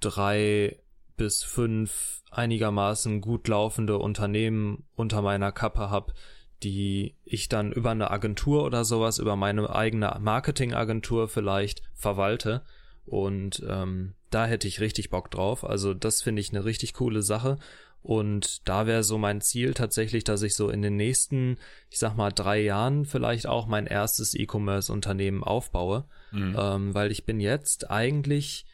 [0.00, 0.78] drei
[1.16, 6.14] bis fünf einigermaßen gut laufende Unternehmen unter meiner Kappe habe,
[6.62, 12.62] die ich dann über eine Agentur oder sowas, über meine eigene Marketingagentur vielleicht verwalte.
[13.06, 15.64] Und ähm, da hätte ich richtig Bock drauf.
[15.64, 17.58] Also das finde ich eine richtig coole Sache.
[18.02, 21.58] Und da wäre so mein Ziel tatsächlich, dass ich so in den nächsten,
[21.90, 26.04] ich sag mal, drei Jahren vielleicht auch mein erstes E-Commerce-Unternehmen aufbaue.
[26.32, 26.56] Mhm.
[26.58, 28.66] Ähm, weil ich bin jetzt eigentlich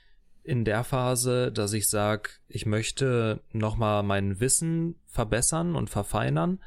[0.45, 6.61] in der Phase, dass ich sage, ich möchte nochmal mein Wissen verbessern und verfeinern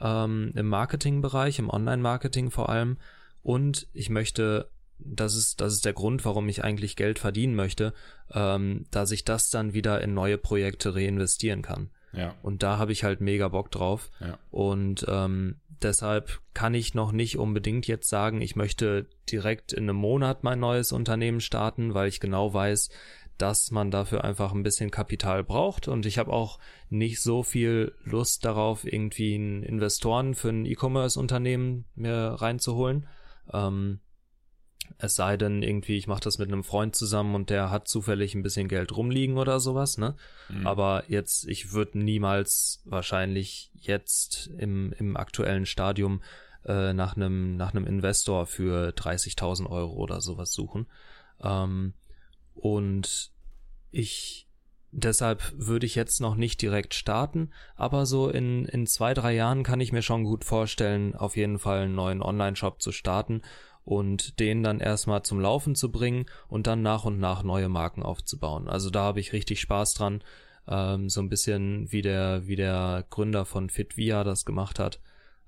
[0.00, 2.98] ähm, im Marketingbereich, im Online-Marketing vor allem.
[3.42, 7.92] Und ich möchte, das ist, das ist der Grund, warum ich eigentlich Geld verdienen möchte,
[8.32, 11.90] ähm, dass ich das dann wieder in neue Projekte reinvestieren kann.
[12.16, 14.10] Ja, Und da habe ich halt mega Bock drauf.
[14.20, 14.38] ja.
[14.50, 19.96] Und ähm, deshalb kann ich noch nicht unbedingt jetzt sagen, ich möchte direkt in einem
[19.96, 22.90] Monat mein neues Unternehmen starten, weil ich genau weiß,
[23.38, 25.88] dass man dafür einfach ein bisschen Kapital braucht.
[25.88, 31.84] Und ich habe auch nicht so viel Lust darauf, irgendwie einen Investoren für ein E-Commerce-Unternehmen
[31.96, 33.06] mir reinzuholen.
[33.52, 34.00] Ähm,
[34.98, 38.34] es sei denn, irgendwie, ich mache das mit einem Freund zusammen und der hat zufällig
[38.34, 40.16] ein bisschen Geld rumliegen oder sowas, ne?
[40.48, 40.66] Mhm.
[40.66, 46.22] Aber jetzt, ich würde niemals wahrscheinlich jetzt im, im aktuellen Stadium
[46.64, 50.86] äh, nach einem nach einem Investor für 30.000 Euro oder sowas suchen.
[51.42, 51.94] Ähm,
[52.54, 53.32] und
[53.90, 54.48] ich
[54.96, 59.64] deshalb würde ich jetzt noch nicht direkt starten, aber so in, in zwei, drei Jahren
[59.64, 63.42] kann ich mir schon gut vorstellen, auf jeden Fall einen neuen Online-Shop zu starten
[63.84, 68.02] und den dann erstmal zum Laufen zu bringen und dann nach und nach neue Marken
[68.02, 68.68] aufzubauen.
[68.68, 70.22] Also da habe ich richtig Spaß dran,
[70.66, 75.00] ähm, so ein bisschen wie der, wie der Gründer von Fitvia das gemacht hat.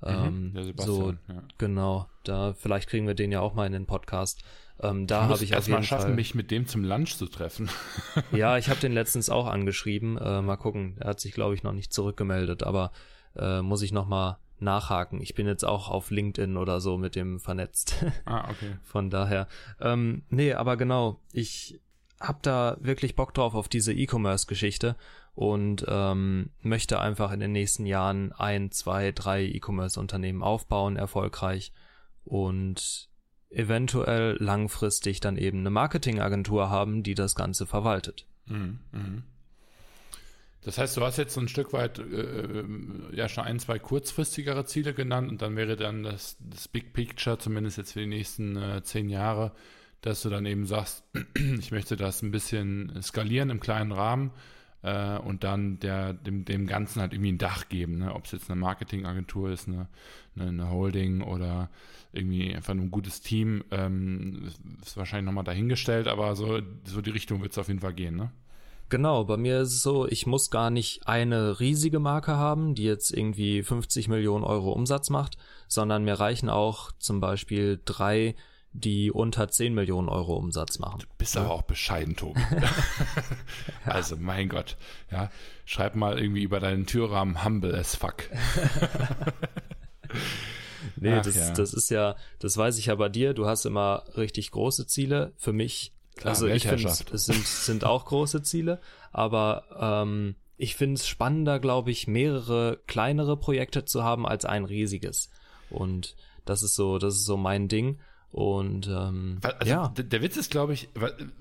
[0.02, 1.42] Ähm, Mhm, der so, ja.
[1.56, 4.42] genau, da, vielleicht kriegen wir den ja auch mal in den Podcast.
[4.78, 6.14] Ähm, da habe ich erst mal schaffen, Fall.
[6.14, 7.70] mich mit dem zum Lunch zu treffen.
[8.32, 10.18] Ja, ich habe den letztens auch angeschrieben.
[10.18, 10.96] Äh, mal gucken.
[11.00, 12.92] Er hat sich, glaube ich, noch nicht zurückgemeldet, aber
[13.36, 15.20] äh, muss ich noch mal nachhaken.
[15.20, 18.04] Ich bin jetzt auch auf LinkedIn oder so mit dem vernetzt.
[18.24, 18.76] ah, okay.
[18.82, 19.48] Von daher.
[19.80, 21.20] Ähm, nee, aber genau.
[21.32, 21.80] Ich
[22.20, 24.96] hab da wirklich Bock drauf auf diese E-Commerce-Geschichte
[25.34, 31.72] und ähm, möchte einfach in den nächsten Jahren ein, zwei, drei E-Commerce-Unternehmen aufbauen, erfolgreich
[32.24, 33.10] und
[33.50, 38.26] eventuell langfristig dann eben eine Marketingagentur haben, die das Ganze verwaltet.
[38.46, 39.22] Mhm, mhm.
[40.66, 42.64] Das heißt, du hast jetzt so ein Stück weit äh,
[43.12, 47.38] ja schon ein, zwei kurzfristigere Ziele genannt und dann wäre dann das, das Big Picture,
[47.38, 49.52] zumindest jetzt für die nächsten äh, zehn Jahre,
[50.00, 51.04] dass du dann eben sagst,
[51.60, 54.32] ich möchte das ein bisschen skalieren im kleinen Rahmen
[54.82, 58.12] äh, und dann der, dem, dem Ganzen halt irgendwie ein Dach geben, ne?
[58.12, 59.86] ob es jetzt eine Marketingagentur ist, eine,
[60.34, 61.70] eine, eine Holding oder
[62.12, 64.50] irgendwie einfach nur ein gutes Team, ähm,
[64.82, 68.16] ist wahrscheinlich nochmal dahingestellt, aber so, so die Richtung wird es auf jeden Fall gehen,
[68.16, 68.32] ne?
[68.88, 72.84] Genau, bei mir ist es so, ich muss gar nicht eine riesige Marke haben, die
[72.84, 78.36] jetzt irgendwie 50 Millionen Euro Umsatz macht, sondern mir reichen auch zum Beispiel drei,
[78.72, 81.00] die unter 10 Millionen Euro Umsatz machen.
[81.00, 81.40] Du bist ja.
[81.42, 82.40] aber auch bescheiden, Tobi.
[83.84, 84.76] also, mein Gott.
[85.10, 85.30] Ja,
[85.64, 88.24] schreib mal irgendwie über deinen Türrahmen humble as fuck.
[90.96, 91.50] nee, Ach, das, ja.
[91.52, 93.34] das ist ja, das weiß ich ja bei dir.
[93.34, 95.32] Du hast immer richtig große Ziele.
[95.36, 98.80] Für mich, Klar, also ich finde, es sind, sind auch große Ziele,
[99.12, 104.64] aber ähm, ich finde es spannender, glaube ich, mehrere kleinere Projekte zu haben als ein
[104.64, 105.30] riesiges.
[105.68, 107.98] Und das ist so, das ist so mein Ding.
[108.30, 109.88] Und ähm, also ja.
[109.96, 110.88] Der Witz ist, glaube ich,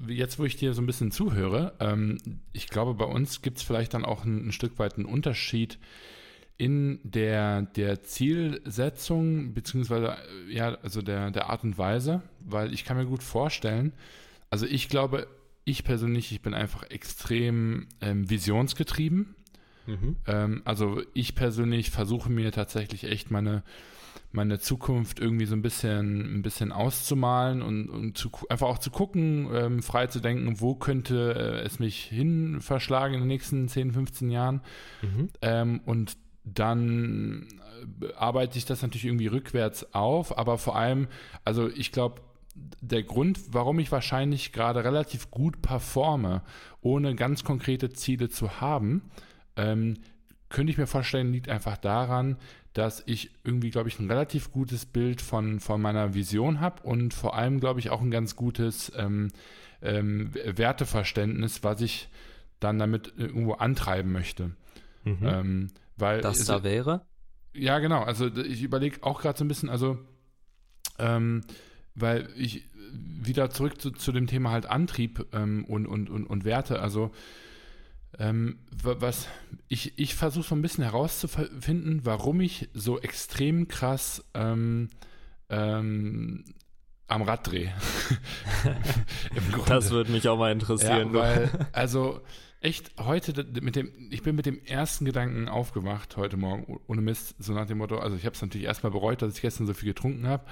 [0.07, 2.17] jetzt wo ich dir so ein bisschen zuhöre, ähm,
[2.53, 5.79] ich glaube, bei uns gibt es vielleicht dann auch ein, ein, Stück weit einen Unterschied
[6.57, 10.15] in der, der Zielsetzung, beziehungsweise
[10.49, 13.91] ja, also der, der Art und Weise, weil ich kann mir gut vorstellen,
[14.49, 15.27] also ich glaube,
[15.63, 19.35] ich persönlich, ich bin einfach extrem ähm, visionsgetrieben.
[19.87, 20.15] Mhm.
[20.27, 23.63] Ähm, also ich persönlich versuche mir tatsächlich echt meine
[24.35, 28.91] meine Zukunft irgendwie so ein bisschen, ein bisschen auszumalen und, und zu, einfach auch zu
[28.91, 33.67] gucken, ähm, frei zu denken, wo könnte äh, es mich hin verschlagen in den nächsten
[33.67, 34.61] 10, 15 Jahren.
[35.01, 35.29] Mhm.
[35.41, 37.47] Ähm, und dann
[38.01, 41.07] äh, arbeite ich das natürlich irgendwie rückwärts auf, aber vor allem,
[41.43, 42.21] also ich glaube,
[42.55, 46.41] der Grund, warum ich wahrscheinlich gerade relativ gut performe,
[46.81, 49.03] ohne ganz konkrete Ziele zu haben,
[49.55, 49.95] ähm,
[50.49, 52.37] könnte ich mir vorstellen, liegt einfach daran,
[52.73, 57.13] dass ich irgendwie, glaube ich, ein relativ gutes Bild von, von meiner Vision habe und
[57.13, 59.29] vor allem, glaube ich, auch ein ganz gutes ähm,
[59.81, 62.09] ähm, Werteverständnis, was ich
[62.59, 64.51] dann damit irgendwo antreiben möchte.
[65.03, 65.17] Mhm.
[65.21, 67.05] Ähm, weil das es, da wäre?
[67.53, 68.03] Ja, genau.
[68.03, 69.97] Also ich überlege auch gerade so ein bisschen, also
[70.99, 71.43] ähm,
[71.95, 76.45] weil ich wieder zurück zu, zu dem Thema halt Antrieb ähm, und, und, und, und
[76.45, 77.11] Werte, also
[78.17, 79.27] ähm, was
[79.67, 84.89] ich, ich versuche so ein bisschen herauszufinden, warum ich so extrem krass ähm,
[85.49, 86.45] ähm,
[87.07, 87.73] am Rad drehe.
[89.67, 91.13] das würde mich auch mal interessieren.
[91.13, 92.21] Ja, weil, also
[92.61, 97.35] echt heute mit dem, ich bin mit dem ersten Gedanken aufgewacht heute Morgen, ohne Mist,
[97.37, 99.73] so nach dem Motto, also ich habe es natürlich erstmal bereut, dass ich gestern so
[99.73, 100.45] viel getrunken habe.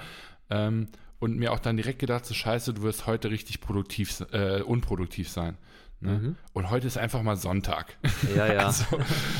[0.50, 4.60] Ähm, und mir auch dann direkt gedacht, so scheiße, du wirst heute richtig produktiv, äh,
[4.60, 5.56] unproduktiv sein.
[6.00, 6.18] Ne?
[6.18, 6.36] Mhm.
[6.52, 7.96] Und heute ist einfach mal Sonntag.
[8.36, 8.66] Ja, ja.
[8.66, 8.98] also,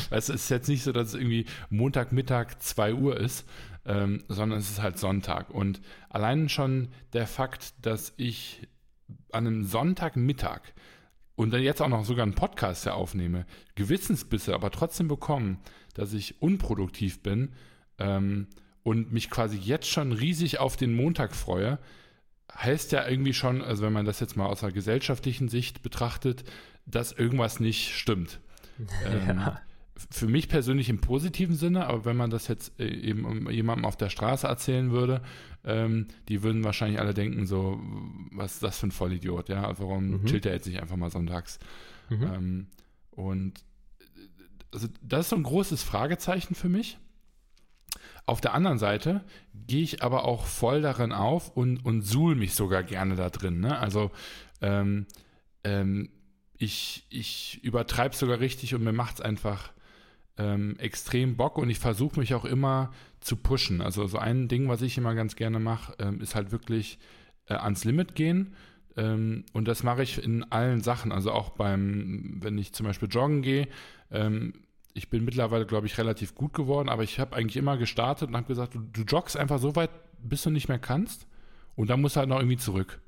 [0.09, 3.47] es ist jetzt nicht so, dass es irgendwie Montagmittag 2 Uhr ist,
[3.85, 5.51] ähm, sondern es ist halt Sonntag.
[5.51, 8.67] Und allein schon der Fakt, dass ich
[9.31, 10.61] an einem Sonntagmittag
[11.35, 15.59] und dann jetzt auch noch sogar einen Podcast ja aufnehme, Gewissensbisse aber trotzdem bekommen,
[15.93, 17.53] dass ich unproduktiv bin
[17.99, 18.47] ähm,
[18.85, 21.79] und mich quasi jetzt schon riesig auf den Montag freue,
[22.53, 26.43] heißt ja irgendwie schon, also wenn man das jetzt mal aus einer gesellschaftlichen Sicht betrachtet,
[26.85, 28.39] dass irgendwas nicht stimmt.
[29.05, 29.61] Ähm, ja.
[30.11, 33.95] Für mich persönlich im positiven Sinne, aber wenn man das jetzt äh, eben jemandem auf
[33.95, 35.21] der Straße erzählen würde,
[35.63, 37.79] ähm, die würden wahrscheinlich alle denken, so,
[38.33, 39.79] was ist das für ein Vollidiot, ja?
[39.79, 40.25] Warum mhm.
[40.25, 41.57] chillt er jetzt nicht einfach mal sonntags?
[42.09, 42.23] Mhm.
[42.23, 42.67] Ähm,
[43.11, 43.63] und
[44.73, 46.97] also das ist so ein großes Fragezeichen für mich.
[48.25, 52.55] Auf der anderen Seite gehe ich aber auch voll darin auf und, und suhl mich
[52.55, 53.59] sogar gerne da drin.
[53.59, 53.77] Ne?
[53.77, 54.11] Also
[54.61, 55.05] ähm,
[55.63, 56.09] ähm,
[56.57, 59.73] ich, ich übertreibe sogar richtig und mir macht es einfach
[60.37, 63.81] ähm, extrem Bock und ich versuche mich auch immer zu pushen.
[63.81, 66.99] Also so ein Ding, was ich immer ganz gerne mache, ähm, ist halt wirklich
[67.47, 68.55] äh, ans Limit gehen.
[68.97, 71.11] Ähm, und das mache ich in allen Sachen.
[71.11, 73.67] Also auch beim, wenn ich zum Beispiel joggen gehe,
[74.11, 74.53] ähm,
[74.95, 78.37] ich bin mittlerweile, glaube ich, relativ gut geworden, aber ich habe eigentlich immer gestartet und
[78.37, 79.91] habe gesagt, du, du joggst einfach so weit,
[80.23, 81.27] bis du nicht mehr kannst
[81.75, 83.01] und dann musst du halt noch irgendwie zurück.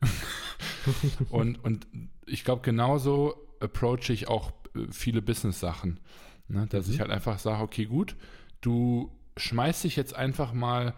[1.29, 1.87] und, und
[2.25, 6.01] ich glaube, genauso approach ich auch äh, viele Business-Sachen.
[6.49, 6.67] Ne?
[6.67, 6.93] Dass mhm.
[6.93, 8.17] ich halt einfach sage, okay, gut,
[8.59, 10.93] du schmeißt dich jetzt einfach mal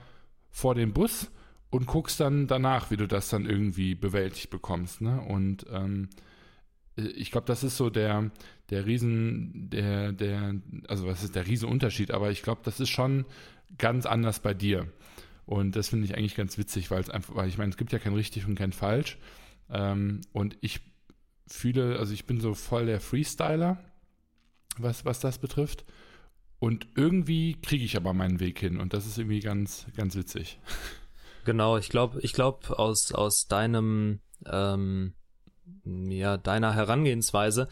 [0.49, 1.30] vor den Bus
[1.69, 5.02] und guckst dann danach, wie du das dann irgendwie bewältigt bekommst.
[5.02, 5.21] Ne?
[5.21, 6.10] Und ähm,
[6.95, 8.32] ich glaube, das ist so der,
[8.69, 10.55] der Riesen, der, der,
[10.88, 13.25] also was ist der Riesenunterschied, aber ich glaube, das ist schon
[13.77, 14.88] ganz anders bei dir.
[15.45, 17.91] Und das finde ich eigentlich ganz witzig, weil es einfach, weil ich meine, es gibt
[17.91, 19.17] ja kein richtig und kein falsch.
[19.69, 20.82] Ähm, und ich
[21.47, 23.84] fühle, also ich bin so voll der Freestyler,
[24.77, 25.86] was, was das betrifft.
[26.60, 30.60] Und irgendwie kriege ich aber meinen Weg hin und das ist irgendwie ganz, ganz witzig.
[31.45, 35.13] Genau, ich glaube, ich glaube, aus, aus deinem, ähm,
[35.86, 37.69] ja, deiner Herangehensweise,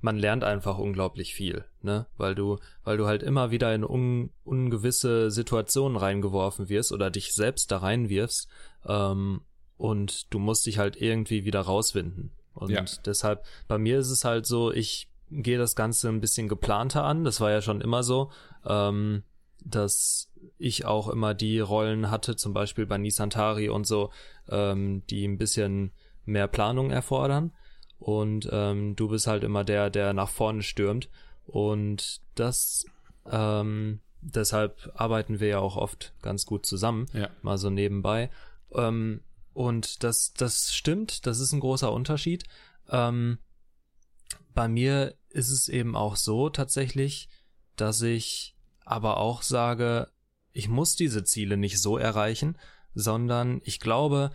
[0.00, 2.06] man lernt einfach unglaublich viel, ne?
[2.16, 7.34] Weil du, weil du halt immer wieder in un, ungewisse Situationen reingeworfen wirst oder dich
[7.34, 8.48] selbst da reinwirfst,
[8.86, 9.42] ähm,
[9.76, 12.32] und du musst dich halt irgendwie wieder rauswinden.
[12.52, 12.84] Und ja.
[13.04, 17.24] deshalb, bei mir ist es halt so, ich gehe das Ganze ein bisschen geplanter an,
[17.24, 18.30] das war ja schon immer so.
[18.66, 19.22] Ähm,
[19.64, 24.10] dass ich auch immer die Rollen hatte, zum Beispiel bei Nisantari und so,
[24.48, 25.92] ähm, die ein bisschen
[26.24, 27.52] mehr Planung erfordern.
[27.98, 31.08] Und ähm, du bist halt immer der, der nach vorne stürmt.
[31.46, 32.84] Und das,
[33.30, 37.30] ähm, deshalb arbeiten wir ja auch oft ganz gut zusammen, Ja.
[37.42, 38.30] mal so nebenbei.
[38.72, 39.22] Ähm,
[39.54, 42.44] und das, das stimmt, das ist ein großer Unterschied.
[42.88, 43.38] Ähm,
[44.54, 47.28] bei mir ist es eben auch so tatsächlich,
[47.76, 50.08] dass ich aber auch sage,
[50.52, 52.56] ich muss diese Ziele nicht so erreichen,
[52.94, 54.30] sondern ich glaube,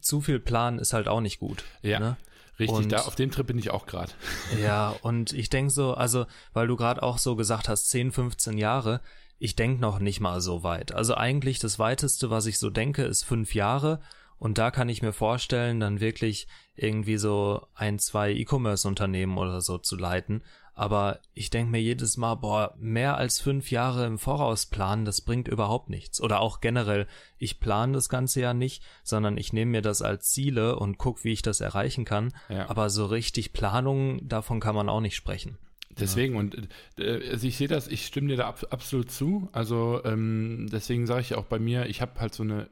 [0.00, 1.64] zu viel Plan ist halt auch nicht gut.
[1.82, 1.98] Ja.
[1.98, 2.16] Ne?
[2.58, 4.12] Richtig, Und- da auf dem Trip bin ich auch gerade.
[4.62, 8.58] Ja, und ich denk so, also, weil du gerade auch so gesagt hast, 10, 15
[8.58, 9.00] Jahre,
[9.38, 10.92] ich denk noch nicht mal so weit.
[10.92, 14.00] Also eigentlich das weiteste, was ich so denke, ist fünf Jahre.
[14.38, 19.78] Und da kann ich mir vorstellen, dann wirklich irgendwie so ein, zwei E-Commerce-Unternehmen oder so
[19.78, 20.42] zu leiten.
[20.74, 25.20] Aber ich denk mir jedes Mal, boah, mehr als fünf Jahre im Voraus planen, das
[25.20, 26.20] bringt überhaupt nichts.
[26.20, 27.06] Oder auch generell,
[27.38, 31.22] ich plane das Ganze ja nicht, sondern ich nehme mir das als Ziele und guck,
[31.22, 32.34] wie ich das erreichen kann.
[32.48, 32.68] Ja.
[32.68, 35.58] Aber so richtig Planung, davon kann man auch nicht sprechen.
[35.98, 39.48] Deswegen, und äh, also ich sehe das, ich stimme dir da ab, absolut zu.
[39.52, 42.68] Also ähm, deswegen sage ich auch bei mir, ich habe halt so eine,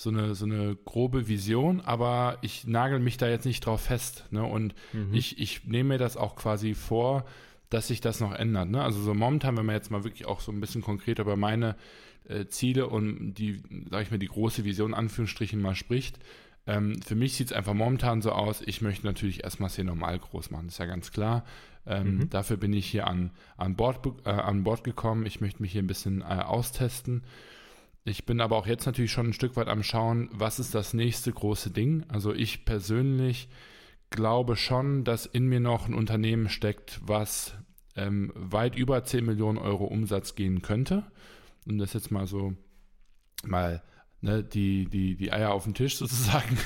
[0.00, 4.24] so eine, so eine grobe Vision, aber ich nagel mich da jetzt nicht drauf fest.
[4.30, 4.42] Ne?
[4.42, 4.74] Und
[5.12, 7.26] ich, ich nehme mir das auch quasi vor,
[7.68, 8.70] dass sich das noch ändert.
[8.70, 8.82] Ne?
[8.82, 11.76] Also so momentan, wenn man jetzt mal wirklich auch so ein bisschen konkreter über meine
[12.26, 16.18] äh, Ziele und die, sage ich mal, die große Vision Anführungsstrichen mal spricht,
[16.66, 20.18] ähm, für mich sieht es einfach momentan so aus, ich möchte natürlich erstmal sehr normal
[20.18, 21.44] groß machen, ist ja ganz klar.
[21.84, 25.26] Ähm, Dafür bin ich hier an, an, Bord, äh, an Bord gekommen.
[25.26, 27.22] Ich möchte mich hier ein bisschen äh, austesten.
[28.04, 30.94] Ich bin aber auch jetzt natürlich schon ein Stück weit am Schauen, was ist das
[30.94, 32.04] nächste große Ding.
[32.08, 33.48] Also ich persönlich
[34.08, 37.54] glaube schon, dass in mir noch ein Unternehmen steckt, was
[37.96, 41.04] ähm, weit über 10 Millionen Euro Umsatz gehen könnte.
[41.66, 42.54] Und das jetzt mal so
[43.44, 43.82] mal
[44.20, 46.58] ne, die, die, die Eier auf den Tisch sozusagen.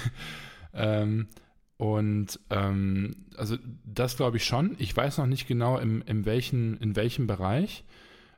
[0.73, 1.29] ähm,
[1.77, 4.77] und ähm, also das glaube ich schon.
[4.79, 7.85] Ich weiß noch nicht genau, im, in, welchen, in welchem Bereich.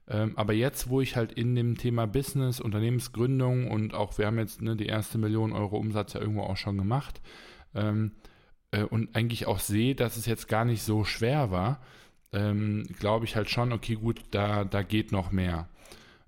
[0.08, 4.38] Ähm, aber jetzt, wo ich halt in dem Thema Business, Unternehmensgründung und auch, wir haben
[4.38, 7.20] jetzt ne, die erste Million Euro Umsatz ja irgendwo auch schon gemacht
[7.74, 8.12] ähm,
[8.70, 11.80] äh, und eigentlich auch sehe, dass es jetzt gar nicht so schwer war,
[12.32, 15.68] ähm, glaube ich halt schon, okay, gut, da, da geht noch mehr.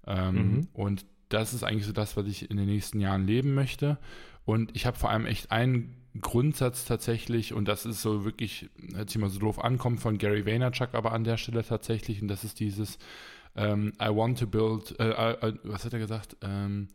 [0.06, 0.68] Ähm, Mhm.
[0.72, 3.98] Und das ist eigentlich so das, was ich in den nächsten Jahren leben möchte.
[4.44, 9.10] Und ich habe vor allem echt einen Grundsatz tatsächlich, und das ist so wirklich, hört
[9.10, 12.28] sich mal so doof an, kommt von Gary Vaynerchuk aber an der Stelle tatsächlich, und
[12.28, 12.98] das ist dieses
[13.58, 16.36] ähm, I want to build, äh, äh, äh, was hat er gesagt?
[16.42, 16.88] Ähm,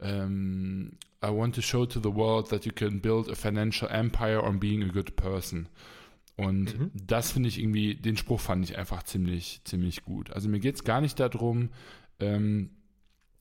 [0.00, 0.92] ähm,
[1.24, 4.60] I want to show to the world that you can build a financial empire on
[4.60, 5.68] being a good person.
[6.36, 6.90] Und Mhm.
[6.94, 10.30] das finde ich irgendwie, den Spruch fand ich einfach ziemlich, ziemlich gut.
[10.30, 11.70] Also mir geht es gar nicht darum,
[12.20, 12.70] ähm,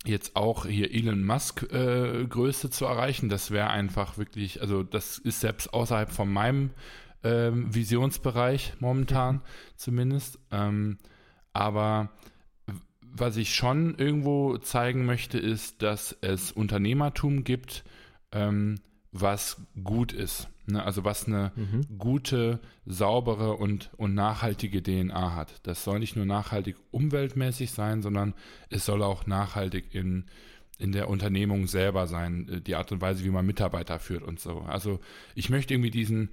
[0.06, 3.30] jetzt auch hier Elon Musk äh, Größe zu erreichen.
[3.30, 6.72] Das wäre einfach wirklich, also das ist selbst außerhalb von meinem
[7.24, 9.42] ähm, Visionsbereich momentan
[9.76, 10.40] zumindest.
[10.52, 10.98] Ähm,
[11.54, 12.10] aber
[13.14, 17.84] was ich schon irgendwo zeigen möchte, ist, dass es Unternehmertum gibt,
[18.32, 18.80] ähm,
[19.12, 20.48] was gut ist.
[20.68, 20.84] Ne?
[20.84, 21.98] Also was eine Mhm.
[21.98, 25.66] gute, saubere und, und nachhaltige DNA hat.
[25.66, 28.34] Das soll nicht nur nachhaltig umweltmäßig sein, sondern
[28.70, 30.26] es soll auch nachhaltig in,
[30.78, 34.40] in der Unternehmung selber sein, äh, die Art und Weise, wie man Mitarbeiter führt und
[34.40, 34.60] so.
[34.62, 35.00] Also
[35.36, 36.30] ich möchte irgendwie diesen,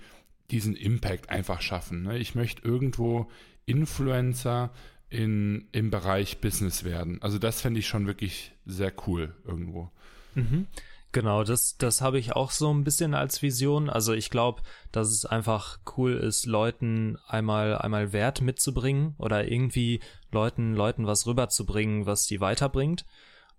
[0.50, 2.02] diesen Impact einfach schaffen.
[2.02, 2.18] Ne?
[2.18, 3.30] Ich möchte irgendwo
[3.66, 4.70] Influencer
[5.14, 7.22] in, im Bereich Business werden.
[7.22, 9.90] Also das fände ich schon wirklich sehr cool irgendwo.
[10.34, 10.66] Mhm.
[11.12, 13.88] Genau, das, das habe ich auch so ein bisschen als Vision.
[13.88, 20.00] Also ich glaube, dass es einfach cool ist, Leuten einmal, einmal Wert mitzubringen oder irgendwie
[20.32, 23.06] Leuten, Leuten was rüberzubringen, was die weiterbringt.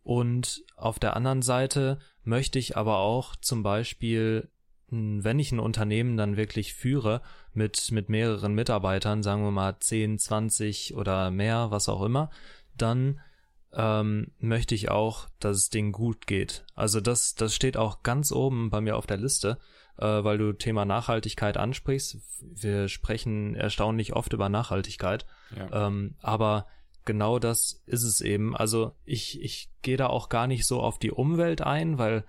[0.04, 4.50] Und auf der anderen Seite möchte ich aber auch zum Beispiel,
[4.90, 7.22] wenn ich ein Unternehmen dann wirklich führe,
[7.54, 12.30] mit, mit mehreren Mitarbeitern, sagen wir mal 10, 20 oder mehr, was auch immer,
[12.78, 13.20] dann
[13.74, 16.66] ähm, möchte ich auch, dass es denen gut geht.
[16.76, 19.58] Also das, das steht auch ganz oben bei mir auf der Liste,
[19.98, 22.18] äh, weil du Thema Nachhaltigkeit ansprichst.
[22.42, 25.26] Wir sprechen erstaunlich oft über Nachhaltigkeit,
[25.58, 25.88] Ja.
[25.88, 26.68] ähm, aber
[27.06, 28.56] genau das ist es eben.
[28.56, 32.26] Also ich, ich gehe da auch gar nicht so auf die Umwelt ein, weil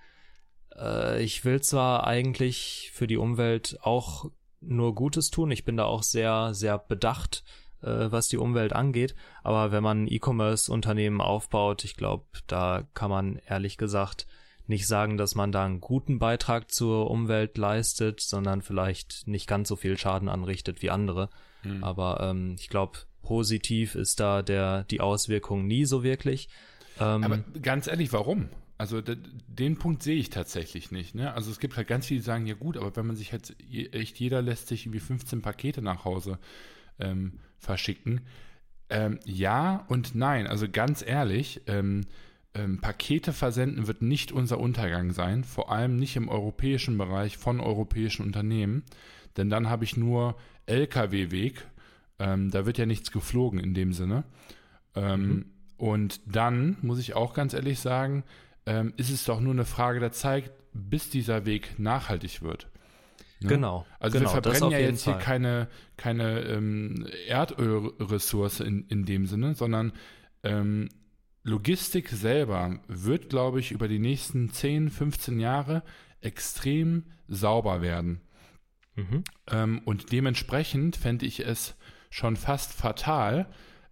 [0.79, 5.51] äh, ich will zwar eigentlich für die Umwelt auch nur Gutes tun.
[5.51, 7.45] Ich bin da auch sehr, sehr bedacht,
[7.83, 9.15] äh, was die Umwelt angeht.
[9.43, 14.27] Aber wenn man ein E-Commerce-Unternehmen aufbaut, ich glaube, da kann man ehrlich gesagt
[14.69, 19.69] nicht sagen, dass man da einen guten Beitrag zur Umwelt leistet, sondern vielleicht nicht ganz
[19.69, 21.31] so viel Schaden anrichtet wie andere.
[21.63, 21.85] Hm.
[21.85, 26.49] Aber ähm, ich glaube, positiv ist da der, die Auswirkung nie so wirklich.
[26.99, 28.49] Ähm, aber ganz ehrlich, warum?
[28.79, 31.15] Also den Punkt sehe ich tatsächlich nicht.
[31.15, 31.33] Ne?
[31.33, 33.57] Also es gibt halt ganz viele, die sagen, ja gut, aber wenn man sich halt,
[33.71, 36.39] echt jeder lässt sich irgendwie 15 Pakete nach Hause
[36.99, 38.21] ähm, verschicken.
[38.91, 40.47] Ähm, ja und nein.
[40.47, 42.07] Also ganz ehrlich, ähm,
[42.57, 47.61] ähm, Pakete versenden wird nicht unser Untergang sein, vor allem nicht im europäischen Bereich von
[47.61, 48.83] europäischen Unternehmen,
[49.37, 51.67] denn dann habe ich nur Lkw-Weg,
[52.19, 54.25] ähm, da wird ja nichts geflogen in dem Sinne.
[54.95, 55.45] Ähm, mhm.
[55.77, 58.25] Und dann muss ich auch ganz ehrlich sagen,
[58.67, 62.69] ähm, ist es doch nur eine Frage der Zeit, bis dieser Weg nachhaltig wird.
[63.41, 63.49] Ne?
[63.49, 63.87] Genau.
[63.99, 65.15] Also genau, wir verbrennen ja jetzt Fall.
[65.15, 69.93] hier keine, keine ähm, Erdölressource in, in dem Sinne, sondern
[70.43, 70.89] ähm,
[71.43, 75.83] Logistik selber wird, glaube ich, über die nächsten 10, 15 Jahre
[76.21, 78.21] extrem sauber werden.
[78.97, 79.25] Mhm.
[79.49, 81.77] Ähm, und dementsprechend fände ich es
[82.11, 83.47] schon fast fatal,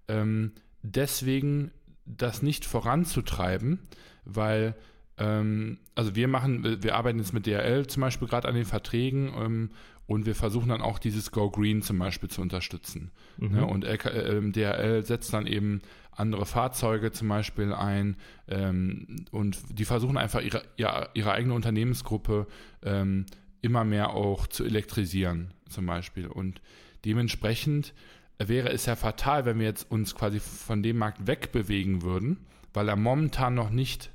[0.08, 0.52] ähm,
[0.82, 1.70] deswegen
[2.06, 3.78] das nicht voranzutreiben,
[4.24, 4.74] weil
[5.18, 9.32] ähm, also wir machen, wir arbeiten jetzt mit DRL zum Beispiel gerade an den Verträgen
[9.38, 9.70] ähm,
[10.06, 13.10] und wir versuchen dann auch dieses Go Green zum Beispiel zu unterstützen.
[13.38, 13.56] Mhm.
[13.56, 18.16] Ja, und LK, äh, DRL setzt dann eben andere Fahrzeuge zum Beispiel ein
[18.48, 22.46] ähm, und die versuchen einfach ihre, ihre, ihre eigene Unternehmensgruppe
[22.82, 23.26] ähm,
[23.62, 26.60] immer mehr auch zu elektrisieren zum Beispiel und
[27.04, 27.94] dementsprechend
[28.38, 32.88] wäre es ja fatal, wenn wir jetzt uns quasi von dem Markt wegbewegen würden, weil
[32.88, 34.10] er momentan noch nicht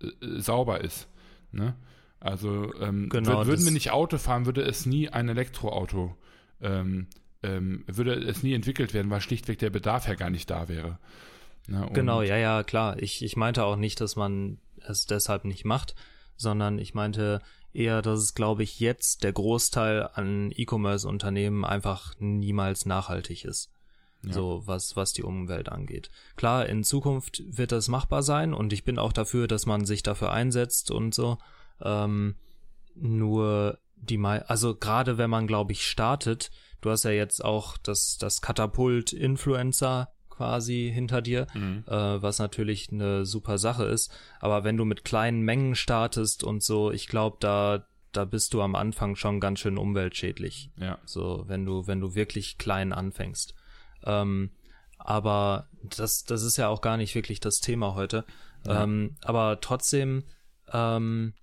[0.00, 1.08] äh, sauber ist.
[1.52, 1.74] Ne?
[2.20, 6.16] Also ähm, genau, würden wir nicht Auto fahren, würde es nie ein Elektroauto
[6.60, 7.06] ähm,
[7.42, 10.98] ähm, würde es nie entwickelt werden, weil schlichtweg der Bedarf ja gar nicht da wäre.
[11.66, 11.88] Ne?
[11.92, 13.00] Genau, ja, ja, klar.
[13.02, 15.94] Ich, ich meinte auch nicht, dass man es deshalb nicht macht,
[16.36, 17.40] sondern ich meinte
[17.72, 23.70] eher, dass es, glaube ich, jetzt der Großteil an E-Commerce-Unternehmen einfach niemals nachhaltig ist.
[24.26, 24.32] Ja.
[24.32, 26.10] So, was, was die Umwelt angeht.
[26.36, 30.02] Klar, in Zukunft wird das machbar sein und ich bin auch dafür, dass man sich
[30.02, 31.38] dafür einsetzt und so.
[31.80, 32.36] Ähm,
[32.94, 36.50] nur die mal, also gerade wenn man, glaube ich, startet,
[36.80, 41.84] du hast ja jetzt auch das, das Katapult Influencer quasi hinter dir, mhm.
[41.86, 44.12] äh, was natürlich eine super Sache ist.
[44.40, 48.62] Aber wenn du mit kleinen Mengen startest und so, ich glaube, da da bist du
[48.62, 50.70] am Anfang schon ganz schön umweltschädlich.
[50.78, 50.98] Ja.
[51.04, 53.54] So, wenn du wenn du wirklich klein anfängst.
[54.04, 54.50] Ähm,
[54.98, 58.24] aber das das ist ja auch gar nicht wirklich das Thema heute.
[58.66, 58.84] Ja.
[58.84, 60.24] Ähm, aber trotzdem
[60.72, 61.34] ähm,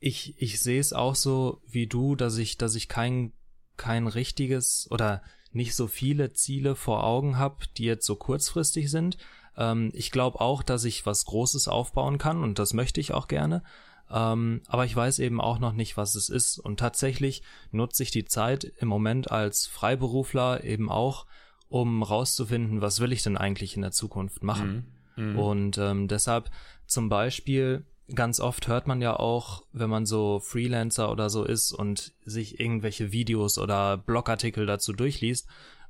[0.00, 3.32] ich, ich sehe es auch so wie du, dass ich, dass ich kein,
[3.76, 5.22] kein richtiges oder
[5.52, 9.18] nicht so viele Ziele vor Augen habe, die jetzt so kurzfristig sind.
[9.56, 13.28] Ähm, ich glaube auch, dass ich was Großes aufbauen kann und das möchte ich auch
[13.28, 13.62] gerne.
[14.10, 16.58] Ähm, aber ich weiß eben auch noch nicht, was es ist.
[16.58, 21.26] Und tatsächlich nutze ich die Zeit im Moment als Freiberufler eben auch,
[21.68, 24.92] um rauszufinden, was will ich denn eigentlich in der Zukunft machen.
[25.16, 25.32] Mhm.
[25.32, 25.38] Mhm.
[25.38, 26.50] Und ähm, deshalb
[26.86, 27.84] zum Beispiel
[28.14, 32.58] ganz oft hört man ja auch, wenn man so Freelancer oder so ist und sich
[32.58, 35.46] irgendwelche Videos oder Blogartikel dazu durchliest,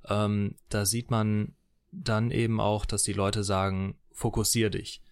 [0.08, 1.54] ähm, da sieht man
[1.92, 5.02] dann eben auch, dass die Leute sagen, fokussier dich.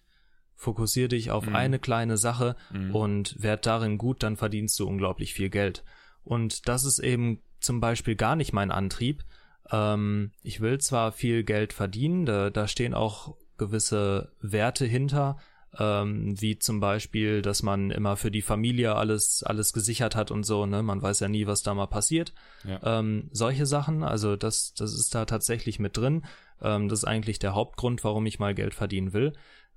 [0.59, 1.55] Fokussier dich auf mhm.
[1.55, 2.93] eine kleine Sache mhm.
[2.93, 5.85] und werd darin gut, dann verdienst du unglaublich viel Geld.
[6.25, 9.23] Und das ist eben zum Beispiel gar nicht mein Antrieb.
[9.71, 15.37] Ähm, ich will zwar viel Geld verdienen, da, da stehen auch gewisse Werte hinter,
[15.79, 20.43] ähm, wie zum Beispiel, dass man immer für die Familie alles, alles gesichert hat und
[20.43, 20.83] so, ne?
[20.83, 22.33] Man weiß ja nie, was da mal passiert.
[22.65, 22.99] Ja.
[22.99, 26.25] Ähm, solche Sachen, also das, das ist da tatsächlich mit drin.
[26.61, 29.33] Ähm, das ist eigentlich der Hauptgrund, warum ich mal Geld verdienen will.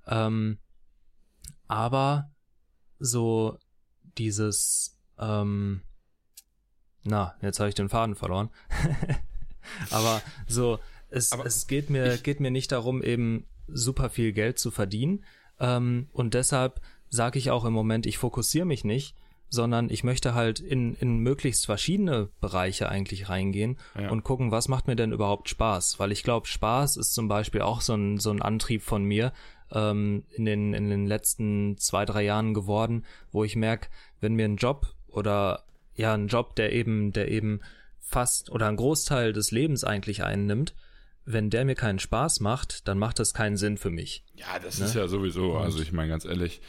[0.07, 0.57] Ähm,
[1.67, 2.31] aber
[2.99, 3.57] so
[4.17, 5.81] dieses, ähm,
[7.03, 8.49] na, jetzt habe ich den Faden verloren.
[9.89, 14.59] aber so, es, aber es geht mir, geht mir nicht darum, eben super viel Geld
[14.59, 15.23] zu verdienen,
[15.59, 19.15] ähm, und deshalb sage ich auch im Moment, ich fokussiere mich nicht,
[19.49, 24.09] sondern ich möchte halt in, in möglichst verschiedene Bereiche eigentlich reingehen ja.
[24.09, 25.99] und gucken, was macht mir denn überhaupt Spaß?
[25.99, 29.31] Weil ich glaube, Spaß ist zum Beispiel auch so ein, so ein Antrieb von mir
[29.71, 33.89] ähm, in, den, in den letzten zwei, drei Jahren geworden, wo ich merke,
[34.19, 35.63] wenn mir ein Job oder
[35.95, 37.61] ja, ein Job, der eben, der eben
[37.99, 40.73] fast oder ein Großteil des Lebens eigentlich einnimmt,
[41.25, 44.23] wenn der mir keinen Spaß macht, dann macht das keinen Sinn für mich.
[44.35, 44.85] Ja, das ne?
[44.85, 46.61] ist ja sowieso, also ich meine ganz ehrlich,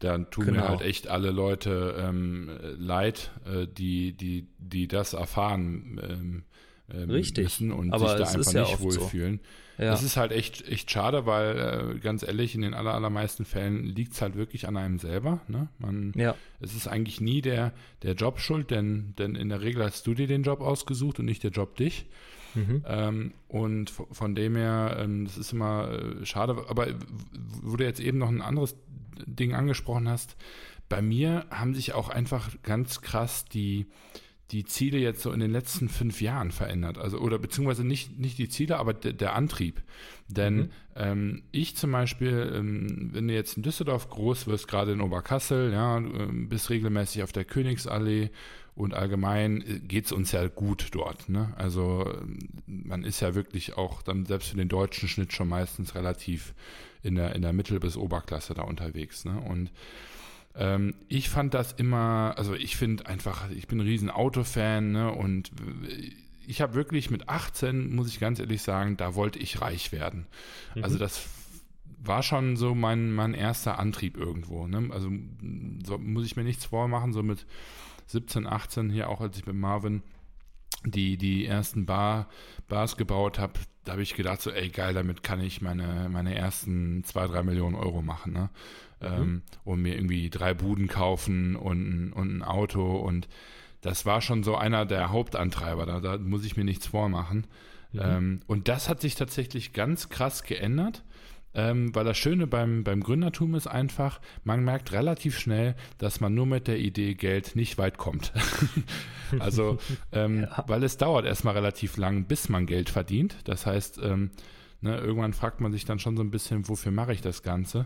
[0.00, 0.62] dann tun genau.
[0.62, 6.44] mir halt echt alle Leute ähm, leid, äh, die, die, die das erfahren ähm,
[6.92, 7.44] ähm, Richtig.
[7.44, 9.38] müssen und Aber sich da einfach ja nicht wohlfühlen.
[9.38, 9.48] So.
[9.82, 9.90] Ja.
[9.90, 13.84] Das ist halt echt, echt schade, weil äh, ganz ehrlich, in den aller, allermeisten Fällen
[13.84, 15.40] liegt es halt wirklich an einem selber.
[15.48, 15.68] Ne?
[15.78, 16.36] Man, ja.
[16.60, 17.72] Es ist eigentlich nie der,
[18.02, 21.24] der Job schuld, denn, denn in der Regel hast du dir den Job ausgesucht und
[21.24, 22.06] nicht der Job dich.
[22.54, 22.84] Mhm.
[22.86, 26.88] Ähm, und von dem her, ähm, das ist immer äh, schade, aber
[27.62, 28.76] wo du jetzt eben noch ein anderes
[29.26, 30.36] Ding angesprochen hast,
[30.88, 33.86] bei mir haben sich auch einfach ganz krass die,
[34.52, 36.98] die Ziele jetzt so in den letzten fünf Jahren verändert.
[36.98, 39.82] Also, oder beziehungsweise nicht, nicht die Ziele, aber de, der Antrieb.
[40.28, 40.70] Denn mhm.
[40.94, 45.72] ähm, ich zum Beispiel, ähm, wenn du jetzt in Düsseldorf groß wirst, gerade in Oberkassel,
[45.72, 48.30] ja, ähm, bist regelmäßig auf der Königsallee
[48.74, 51.28] und allgemein äh, geht es uns ja gut dort.
[51.28, 51.54] Ne?
[51.56, 55.94] Also ähm, man ist ja wirklich auch dann selbst für den deutschen Schnitt schon meistens
[55.94, 56.54] relativ
[57.02, 59.24] in der, in der Mittel- bis Oberklasse da unterwegs.
[59.24, 59.40] Ne?
[59.40, 59.70] Und
[60.54, 65.12] ähm, ich fand das immer, also ich finde einfach, ich bin ein riesen Autofan ne?
[65.12, 65.50] und
[66.46, 70.26] ich habe wirklich mit 18, muss ich ganz ehrlich sagen, da wollte ich reich werden.
[70.74, 70.84] Mhm.
[70.84, 71.26] Also das
[72.04, 74.66] war schon so mein, mein erster Antrieb irgendwo.
[74.66, 74.90] Ne?
[74.92, 75.10] Also
[75.84, 77.46] so muss ich mir nichts vormachen, so mit
[78.06, 80.02] 17, 18 hier auch, als ich mit Marvin
[80.84, 82.28] die, die ersten Bar,
[82.68, 86.34] Bars gebaut habe, da habe ich gedacht, so, ey, geil, damit kann ich meine, meine
[86.34, 88.50] ersten zwei, drei Millionen Euro machen, ne?
[89.02, 89.22] Mhm.
[89.22, 93.28] Ähm, und mir irgendwie drei Buden kaufen und, und ein Auto und
[93.80, 97.46] das war schon so einer der Hauptantreiber, da, da muss ich mir nichts vormachen.
[97.92, 98.00] Mhm.
[98.00, 101.02] Ähm, und das hat sich tatsächlich ganz krass geändert.
[101.54, 106.32] Ähm, weil das Schöne beim, beim Gründertum ist einfach, man merkt relativ schnell, dass man
[106.34, 108.32] nur mit der Idee Geld nicht weit kommt.
[109.38, 109.76] also,
[110.12, 110.64] ähm, ja.
[110.66, 113.36] weil es dauert erstmal relativ lang, bis man Geld verdient.
[113.44, 114.30] Das heißt, ähm,
[114.80, 117.84] ne, irgendwann fragt man sich dann schon so ein bisschen, wofür mache ich das Ganze?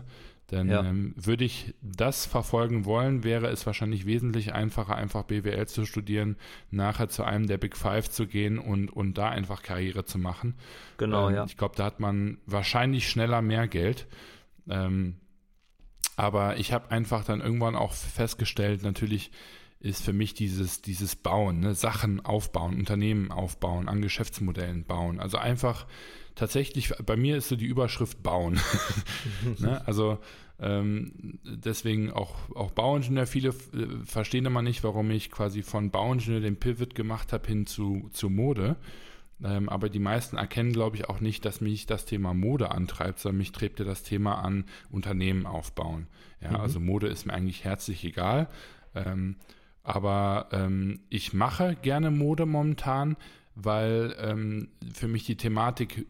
[0.51, 0.81] Denn ja.
[0.83, 6.37] ähm, würde ich das verfolgen wollen, wäre es wahrscheinlich wesentlich einfacher, einfach BWL zu studieren,
[6.71, 10.55] nachher zu einem der Big Five zu gehen und, und da einfach Karriere zu machen.
[10.97, 11.45] Genau, ähm, ja.
[11.45, 14.07] Ich glaube, da hat man wahrscheinlich schneller mehr Geld.
[14.69, 15.17] Ähm,
[16.15, 19.31] aber ich habe einfach dann irgendwann auch festgestellt, natürlich
[19.79, 21.75] ist für mich dieses, dieses Bauen, ne?
[21.75, 25.19] Sachen aufbauen, Unternehmen aufbauen, an Geschäftsmodellen bauen.
[25.19, 25.85] Also einfach
[26.35, 28.59] tatsächlich, bei mir ist so die Überschrift bauen.
[29.59, 29.85] ne?
[29.85, 30.19] Also
[30.59, 33.27] ähm, deswegen auch, auch Bauingenieur.
[33.27, 37.67] Viele äh, verstehen immer nicht, warum ich quasi von Bauingenieur den Pivot gemacht habe hin
[37.67, 38.77] zu, zu Mode.
[39.43, 43.19] Ähm, aber die meisten erkennen, glaube ich, auch nicht, dass mich das Thema Mode antreibt,
[43.19, 46.07] sondern mich treibt ja das Thema an Unternehmen aufbauen.
[46.41, 46.55] Ja, mhm.
[46.55, 48.49] also Mode ist mir eigentlich herzlich egal.
[48.95, 49.35] Ähm,
[49.87, 53.15] aber ähm, ich mache gerne Mode momentan,
[53.55, 56.05] weil ähm, für mich die Thematik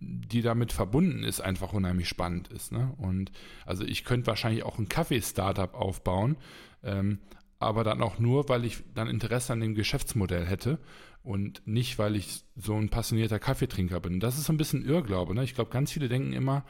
[0.00, 2.72] die damit verbunden ist, einfach unheimlich spannend ist.
[2.72, 2.94] Ne?
[2.96, 3.32] Und
[3.66, 6.36] also ich könnte wahrscheinlich auch ein Kaffee-Startup aufbauen,
[6.82, 7.18] ähm,
[7.58, 10.78] aber dann auch nur, weil ich dann Interesse an dem Geschäftsmodell hätte
[11.22, 14.20] und nicht, weil ich so ein passionierter Kaffeetrinker bin.
[14.20, 15.34] Das ist so ein bisschen Irrglaube.
[15.34, 15.44] Ne?
[15.44, 16.64] Ich glaube, ganz viele denken immer,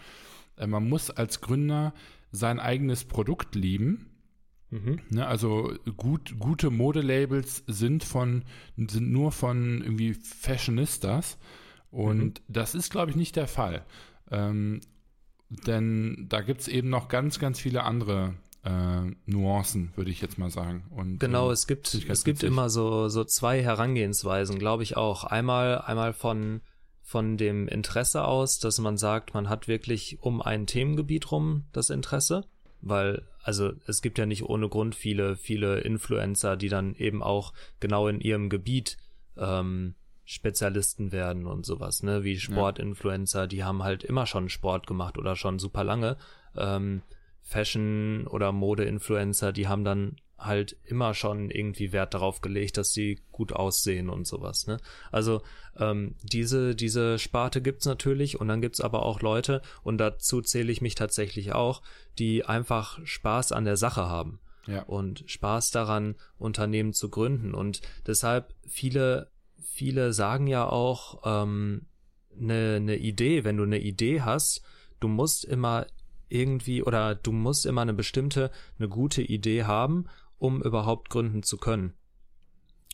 [0.57, 1.95] äh, man muss als Gründer
[2.33, 4.10] sein eigenes Produkt lieben.
[4.71, 5.01] Mhm.
[5.11, 8.45] Ne, also gut, gute Modelabels sind von
[8.77, 11.39] sind nur von irgendwie Fashionistas
[11.91, 12.45] und mhm.
[12.49, 13.85] das ist, glaube ich, nicht der Fall.
[14.31, 14.81] Ähm,
[15.67, 20.39] denn da gibt es eben noch ganz, ganz viele andere äh, Nuancen, würde ich jetzt
[20.39, 20.85] mal sagen.
[20.91, 25.25] Und, genau, äh, es gibt, es gibt immer so, so zwei Herangehensweisen, glaube ich auch.
[25.25, 26.61] Einmal, einmal von,
[27.03, 31.91] von dem Interesse aus, dass man sagt, man hat wirklich um ein Themengebiet rum das
[31.91, 32.45] Interesse,
[32.81, 37.53] weil also es gibt ja nicht ohne Grund viele, viele Influencer, die dann eben auch
[37.81, 38.97] genau in ihrem Gebiet
[39.37, 45.19] ähm, Spezialisten werden und sowas, ne, wie Sportinfluencer, die haben halt immer schon Sport gemacht
[45.19, 46.17] oder schon super lange.
[46.57, 47.03] Ähm,
[47.43, 53.21] Fashion- oder Mode-Influencer, die haben dann halt immer schon irgendwie Wert darauf gelegt, dass sie
[53.31, 54.67] gut aussehen und sowas.
[54.67, 54.79] Ne?
[55.13, 55.43] Also
[55.79, 60.73] ähm, diese diese Sparte gibt's natürlich und dann gibt's aber auch Leute und dazu zähle
[60.73, 61.83] ich mich tatsächlich auch,
[62.19, 64.83] die einfach Spaß an der Sache haben ja.
[64.83, 69.31] und Spaß daran Unternehmen zu gründen und deshalb viele
[69.61, 71.87] viele sagen ja auch, ähm,
[72.39, 74.63] eine, ne Idee, wenn du eine Idee hast,
[75.01, 75.87] du musst immer
[76.29, 80.07] irgendwie oder du musst immer eine bestimmte, eine gute Idee haben,
[80.41, 81.95] um überhaupt gründen zu können.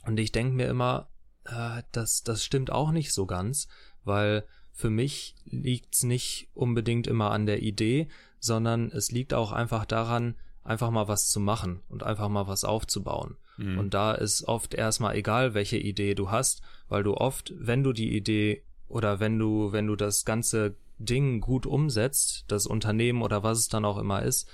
[0.04, 1.08] Und ich denke mir immer,
[1.44, 3.68] äh, das, das stimmt auch nicht so ganz,
[4.04, 9.86] weil für mich liegt's nicht unbedingt immer an der Idee, sondern es liegt auch einfach
[9.86, 13.36] daran, einfach mal was zu machen und einfach mal was aufzubauen.
[13.56, 13.78] Mhm.
[13.78, 17.92] Und da ist oft erstmal egal, welche Idee du hast, weil du oft, wenn du
[17.92, 23.42] die Idee oder wenn du, wenn du das ganze Ding gut umsetzt, das Unternehmen oder
[23.42, 24.48] was es dann auch immer ist,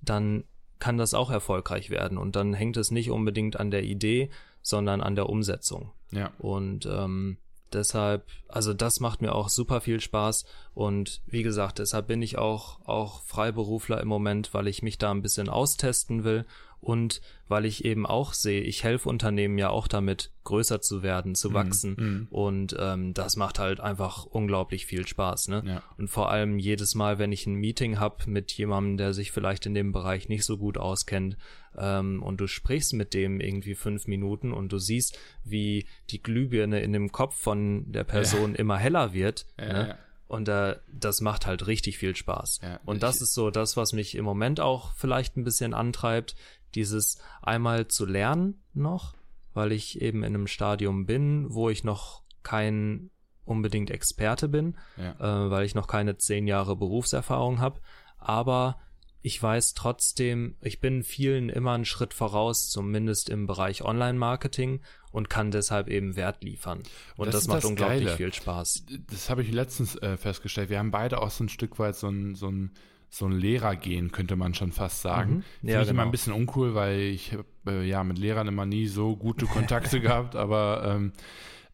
[0.00, 0.44] dann
[0.78, 2.18] kann das auch erfolgreich werden.
[2.18, 4.30] Und dann hängt es nicht unbedingt an der Idee,
[4.62, 5.92] sondern an der Umsetzung.
[6.10, 6.30] Ja.
[6.38, 7.38] Und ähm,
[7.72, 10.44] deshalb, also das macht mir auch super viel Spaß.
[10.74, 15.10] Und wie gesagt, deshalb bin ich auch, auch Freiberufler im Moment, weil ich mich da
[15.10, 16.46] ein bisschen austesten will
[16.80, 21.34] und weil ich eben auch sehe, ich helfe Unternehmen ja auch damit, größer zu werden,
[21.34, 25.48] zu mhm, wachsen mm, und ähm, das macht halt einfach unglaublich viel Spaß.
[25.48, 25.62] Ne?
[25.66, 25.82] Ja.
[25.98, 29.66] Und vor allem jedes Mal, wenn ich ein Meeting habe mit jemandem, der sich vielleicht
[29.66, 31.36] in dem Bereich nicht so gut auskennt
[31.76, 36.80] ähm, und du sprichst mit dem irgendwie fünf Minuten und du siehst, wie die Glühbirne
[36.80, 38.58] in dem Kopf von der Person ja.
[38.58, 39.46] immer heller wird.
[39.58, 39.98] Ja, ne?
[40.28, 42.60] Und äh, das macht halt richtig viel Spaß.
[42.62, 46.36] Ja, und das ist so das, was mich im Moment auch vielleicht ein bisschen antreibt,
[46.74, 49.14] dieses einmal zu lernen noch,
[49.54, 53.10] weil ich eben in einem Stadium bin, wo ich noch kein
[53.44, 55.12] unbedingt Experte bin, ja.
[55.46, 57.80] äh, weil ich noch keine zehn Jahre Berufserfahrung habe.
[58.18, 58.78] Aber
[59.20, 65.28] ich weiß trotzdem, ich bin vielen immer einen Schritt voraus, zumindest im Bereich Online-Marketing und
[65.28, 66.82] kann deshalb eben Wert liefern.
[67.16, 68.16] Und das, das macht das unglaublich Geile.
[68.16, 68.84] viel Spaß.
[69.10, 70.70] Das habe ich letztens äh, festgestellt.
[70.70, 72.72] Wir haben beide auch so ein Stück weit so ein, so ein,
[73.10, 75.36] so ein Lehrergehen, könnte man schon fast sagen.
[75.36, 75.38] Mhm.
[75.38, 75.90] Ja, Finde ich genau.
[75.90, 77.36] immer ein bisschen uncool, weil ich
[77.66, 81.12] äh, ja mit Lehrern immer nie so gute Kontakte gehabt, aber ähm,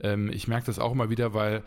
[0.00, 1.62] ähm, ich merke das auch immer wieder, weil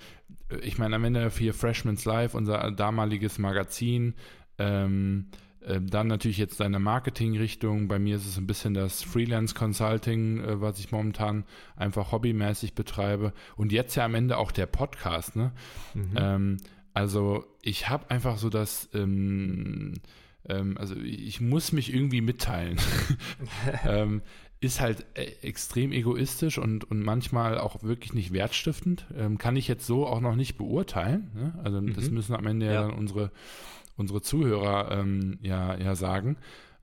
[0.50, 4.16] äh, ich meine, am Ende für Freshman's Life, unser damaliges Magazin,
[4.58, 5.28] ähm,
[5.68, 7.88] ähm, dann natürlich jetzt deine Marketingrichtung.
[7.88, 11.44] Bei mir ist es ein bisschen das Freelance Consulting, äh, was ich momentan
[11.76, 13.34] einfach hobbymäßig betreibe.
[13.56, 15.36] Und jetzt ja am Ende auch der Podcast.
[15.36, 15.52] Ne?
[15.94, 16.12] Mhm.
[16.16, 16.58] Ähm,
[16.98, 19.94] also ich habe einfach so das, ähm,
[20.50, 22.80] ähm, also ich muss mich irgendwie mitteilen.
[23.86, 24.24] ähm,
[24.62, 29.06] ist halt äh, extrem egoistisch und, und manchmal auch wirklich nicht wertstiftend.
[29.16, 31.30] Ähm, kann ich jetzt so auch noch nicht beurteilen.
[31.36, 31.60] Ne?
[31.64, 31.94] Also mhm.
[31.94, 33.32] das müssen am Ende ja, dann unsere
[33.96, 36.36] unsere Zuhörer ähm, ja, ja sagen.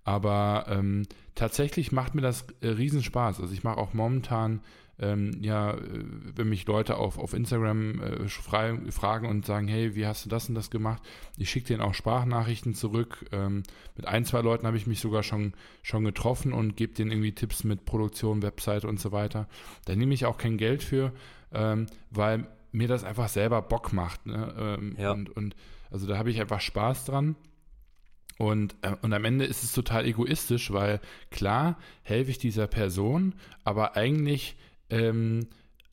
[0.05, 3.41] Aber ähm, tatsächlich macht mir das äh, Riesenspaß.
[3.41, 4.61] Also ich mache auch momentan,
[4.99, 6.05] ähm, ja, äh,
[6.37, 10.49] wenn mich Leute auf, auf Instagram äh, fragen und sagen, hey, wie hast du das
[10.49, 11.03] und das gemacht?
[11.37, 13.27] Ich schicke denen auch Sprachnachrichten zurück.
[13.33, 13.65] Ähm,
[13.97, 17.33] mit ein, zwei Leuten habe ich mich sogar schon, schon getroffen und gebe denen irgendwie
[17.33, 19.49] Tipps mit Produktion, Website und so weiter.
[19.85, 21.13] Da nehme ich auch kein Geld für,
[21.53, 24.27] ähm, weil mir das einfach selber Bock macht.
[24.27, 24.55] Ne?
[24.59, 25.13] Ähm, ja.
[25.13, 25.57] Und, und
[25.91, 27.37] also da habe ich einfach Spaß dran.
[28.39, 33.35] Und, äh, und am Ende ist es total egoistisch, weil klar helfe ich dieser Person,
[33.65, 34.57] aber eigentlich
[34.91, 35.49] ähm,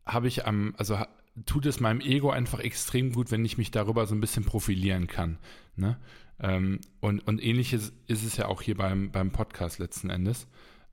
[0.06, 0.98] habe ich am, also
[1.46, 5.08] tut es meinem Ego einfach extrem gut, wenn ich mich darüber so ein bisschen profilieren
[5.08, 5.38] kann.
[5.76, 5.98] Ne?
[6.40, 10.48] Ähm, und, und ähnliches ist es ja auch hier beim, beim Podcast letzten Endes,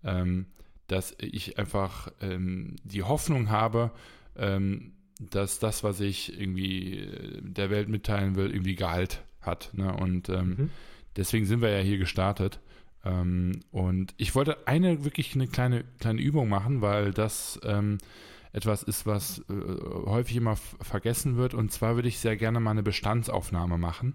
[0.05, 0.47] ähm,
[0.87, 3.91] dass ich einfach ähm, die Hoffnung habe,
[4.37, 9.71] ähm, dass das, was ich irgendwie äh, der Welt mitteilen will, irgendwie Gehalt hat.
[9.73, 9.93] Ne?
[9.93, 10.71] Und ähm, mhm.
[11.17, 12.61] deswegen sind wir ja hier gestartet.
[13.05, 17.99] Ähm, und ich wollte eine wirklich eine kleine, kleine Übung machen, weil das ähm,
[18.53, 19.53] etwas ist, was äh,
[20.07, 21.55] häufig immer vergessen wird.
[21.55, 24.15] Und zwar würde ich sehr gerne mal eine Bestandsaufnahme machen.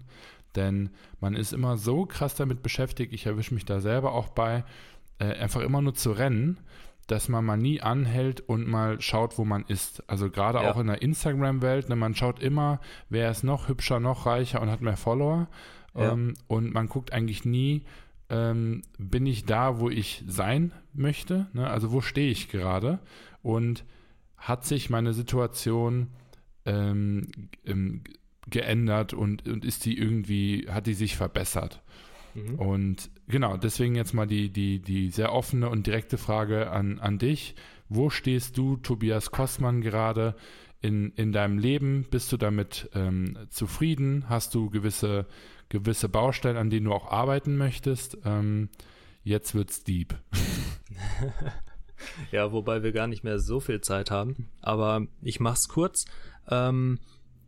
[0.54, 4.64] Denn man ist immer so krass damit beschäftigt, ich erwische mich da selber auch bei,
[5.18, 6.58] äh, einfach immer nur zu rennen
[7.06, 10.08] dass man mal nie anhält und mal schaut, wo man ist.
[10.08, 10.70] Also gerade ja.
[10.70, 14.70] auch in der Instagram-Welt, ne, man schaut immer, wer ist noch hübscher, noch reicher und
[14.70, 15.48] hat mehr Follower.
[15.94, 16.12] Ja.
[16.12, 17.84] Ähm, und man guckt eigentlich nie,
[18.30, 21.46] ähm, bin ich da, wo ich sein möchte?
[21.52, 21.68] Ne?
[21.68, 22.98] Also wo stehe ich gerade?
[23.42, 23.84] Und
[24.36, 26.08] hat sich meine Situation
[26.64, 27.28] ähm,
[27.64, 28.02] ähm
[28.50, 31.82] geändert und, und ist die irgendwie, hat die sich verbessert?
[32.34, 32.54] Mhm.
[32.56, 37.18] Und genau, deswegen jetzt mal die, die, die sehr offene und direkte Frage an, an
[37.18, 37.54] dich.
[37.88, 40.34] Wo stehst du, Tobias Kostmann, gerade
[40.80, 42.06] in, in deinem Leben?
[42.10, 44.24] Bist du damit ähm, zufrieden?
[44.28, 45.26] Hast du gewisse,
[45.68, 48.18] gewisse Baustellen, an denen du auch arbeiten möchtest?
[48.24, 48.68] Ähm,
[49.22, 50.14] jetzt wird's deep.
[52.32, 54.48] ja, wobei wir gar nicht mehr so viel Zeit haben.
[54.60, 56.04] Aber ich mach's kurz.
[56.48, 56.98] Ähm,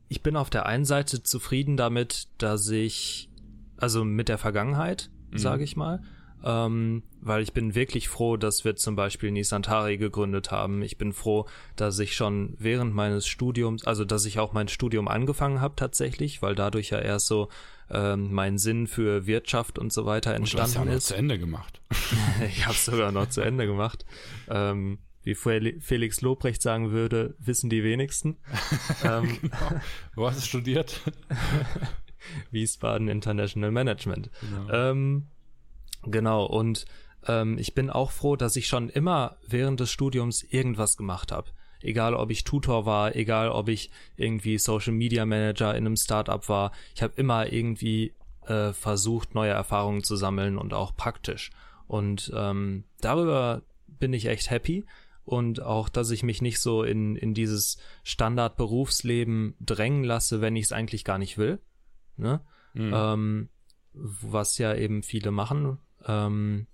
[0.08, 3.28] ich bin auf der einen Seite zufrieden damit, dass ich
[3.76, 5.38] also mit der Vergangenheit, mhm.
[5.38, 6.02] sage ich mal.
[6.44, 10.82] Ähm, weil ich bin wirklich froh, dass wir zum Beispiel Nisantari gegründet haben.
[10.82, 15.08] Ich bin froh, dass ich schon während meines Studiums, also dass ich auch mein Studium
[15.08, 17.48] angefangen habe tatsächlich, weil dadurch ja erst so
[17.90, 21.04] ähm, mein Sinn für Wirtschaft und so weiter entstanden und du hast ja ist.
[21.04, 21.80] Noch zu Ende gemacht.
[22.48, 24.04] ich habe sogar noch zu Ende gemacht.
[24.48, 28.36] Ähm, wie Felix Lobrecht sagen würde, wissen die wenigsten.
[29.04, 29.80] ähm, genau.
[30.14, 31.00] Wo hast du studiert?
[32.52, 34.30] Wiesbaden International Management.
[34.40, 35.26] Genau, ähm,
[36.06, 36.86] genau und
[37.26, 41.50] ähm, ich bin auch froh, dass ich schon immer während des Studiums irgendwas gemacht habe.
[41.80, 46.48] Egal, ob ich Tutor war, egal, ob ich irgendwie Social Media Manager in einem Startup
[46.48, 46.72] war.
[46.94, 48.14] Ich habe immer irgendwie
[48.46, 51.50] äh, versucht, neue Erfahrungen zu sammeln und auch praktisch.
[51.86, 54.86] Und ähm, darüber bin ich echt happy
[55.24, 60.66] und auch, dass ich mich nicht so in, in dieses Standard-Berufsleben drängen lasse, wenn ich
[60.66, 61.60] es eigentlich gar nicht will
[62.16, 62.40] ne?
[62.74, 62.92] Mhm.
[62.94, 63.48] Ähm,
[63.92, 65.78] was ja eben viele machen.
[66.06, 66.66] Ähm,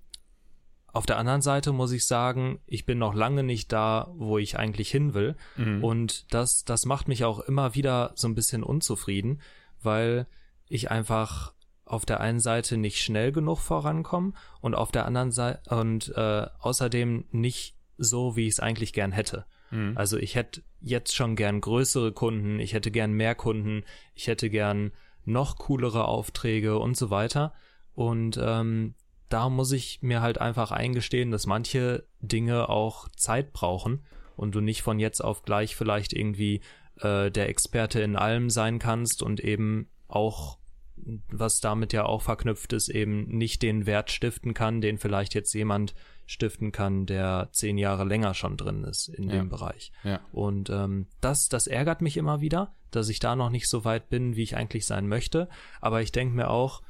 [0.93, 4.59] auf der anderen Seite muss ich sagen, ich bin noch lange nicht da, wo ich
[4.59, 5.37] eigentlich hin will.
[5.57, 5.83] Mhm.
[5.83, 9.41] Und das, das macht mich auch immer wieder so ein bisschen unzufrieden,
[9.83, 10.27] weil
[10.69, 11.55] ich einfach
[11.87, 16.47] auf der einen Seite nicht schnell genug vorankomme und auf der anderen Seite und äh,
[16.59, 19.47] außerdem nicht so, wie ich es eigentlich gern hätte.
[19.71, 19.93] Mhm.
[19.97, 24.51] Also ich hätte jetzt schon gern größere Kunden, ich hätte gern mehr Kunden, ich hätte
[24.51, 24.93] gern
[25.25, 27.55] noch coolere Aufträge und so weiter.
[27.95, 28.95] Und ähm,
[29.33, 34.05] da muss ich mir halt einfach eingestehen, dass manche Dinge auch Zeit brauchen
[34.37, 36.61] und du nicht von jetzt auf gleich vielleicht irgendwie
[37.01, 40.59] äh, der Experte in allem sein kannst und eben auch
[41.31, 45.53] was damit ja auch verknüpft ist, eben nicht den Wert stiften kann, den vielleicht jetzt
[45.53, 45.95] jemand
[46.27, 49.37] stiften kann, der zehn Jahre länger schon drin ist in ja.
[49.37, 49.93] dem Bereich.
[50.05, 50.21] Ja.
[50.31, 54.11] Und ähm, das, das ärgert mich immer wieder, dass ich da noch nicht so weit
[54.11, 55.49] bin, wie ich eigentlich sein möchte.
[55.81, 56.83] Aber ich denke mir auch,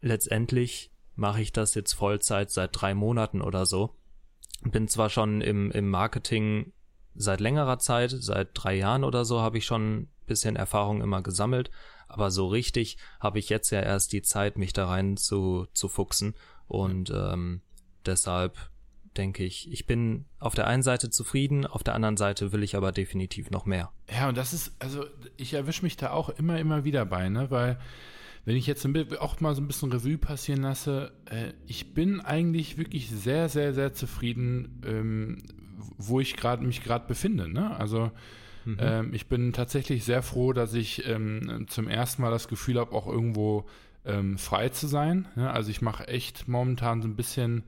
[0.00, 3.96] letztendlich mache ich das jetzt Vollzeit seit drei Monaten oder so.
[4.62, 6.72] Bin zwar schon im, im Marketing
[7.14, 11.20] seit längerer Zeit, seit drei Jahren oder so habe ich schon ein bisschen Erfahrung immer
[11.22, 11.70] gesammelt,
[12.06, 15.88] aber so richtig habe ich jetzt ja erst die Zeit, mich da rein zu, zu
[15.88, 16.34] fuchsen.
[16.68, 17.62] Und ähm,
[18.06, 18.56] deshalb
[19.16, 22.76] denke ich, ich bin auf der einen Seite zufrieden, auf der anderen Seite will ich
[22.76, 23.90] aber definitiv noch mehr.
[24.08, 25.04] Ja, und das ist, also
[25.36, 27.50] ich erwische mich da auch immer, immer wieder bei, ne?
[27.50, 27.78] Weil
[28.44, 28.86] wenn ich jetzt
[29.18, 33.74] auch mal so ein bisschen Revue passieren lasse, äh, ich bin eigentlich wirklich sehr, sehr,
[33.74, 35.38] sehr zufrieden, ähm,
[35.96, 37.48] wo ich gerade mich gerade befinde.
[37.48, 37.76] Ne?
[37.76, 38.10] Also
[38.68, 38.76] Mhm.
[38.80, 42.92] Ähm, ich bin tatsächlich sehr froh, dass ich ähm, zum ersten Mal das Gefühl habe,
[42.92, 43.64] auch irgendwo
[44.04, 45.26] ähm, frei zu sein.
[45.36, 47.64] Ja, also ich mache echt momentan so ein bisschen,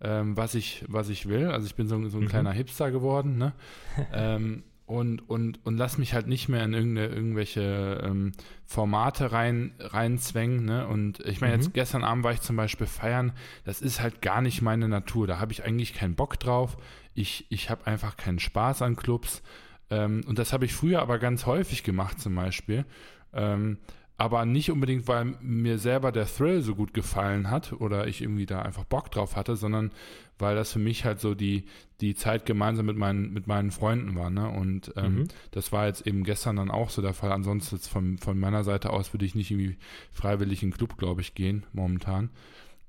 [0.00, 1.46] ähm, was, ich, was ich will.
[1.46, 2.28] Also ich bin so, so ein mhm.
[2.28, 3.38] kleiner Hipster geworden.
[3.38, 3.52] Ne?
[4.12, 8.32] Ähm, und, und, und lass mich halt nicht mehr in irgendwelche ähm,
[8.66, 10.64] Formate rein, reinzwängen.
[10.64, 10.84] Ne?
[10.88, 11.62] Und ich meine, mhm.
[11.62, 13.32] jetzt gestern Abend war ich zum Beispiel feiern,
[13.64, 15.28] das ist halt gar nicht meine Natur.
[15.28, 16.76] Da habe ich eigentlich keinen Bock drauf.
[17.14, 19.42] Ich, ich habe einfach keinen Spaß an Clubs.
[19.90, 22.84] Ähm, und das habe ich früher aber ganz häufig gemacht zum Beispiel.
[23.32, 23.78] Ähm,
[24.20, 28.44] aber nicht unbedingt, weil mir selber der Thrill so gut gefallen hat oder ich irgendwie
[28.44, 29.92] da einfach Bock drauf hatte, sondern
[30.38, 31.64] weil das für mich halt so die,
[32.02, 34.28] die Zeit gemeinsam mit meinen, mit meinen Freunden war.
[34.28, 34.46] Ne?
[34.46, 35.28] Und ähm, mhm.
[35.52, 37.32] das war jetzt eben gestern dann auch so der Fall.
[37.32, 39.78] Ansonsten von, von meiner Seite aus würde ich nicht irgendwie
[40.12, 42.28] freiwillig in den Club, glaube ich, gehen momentan.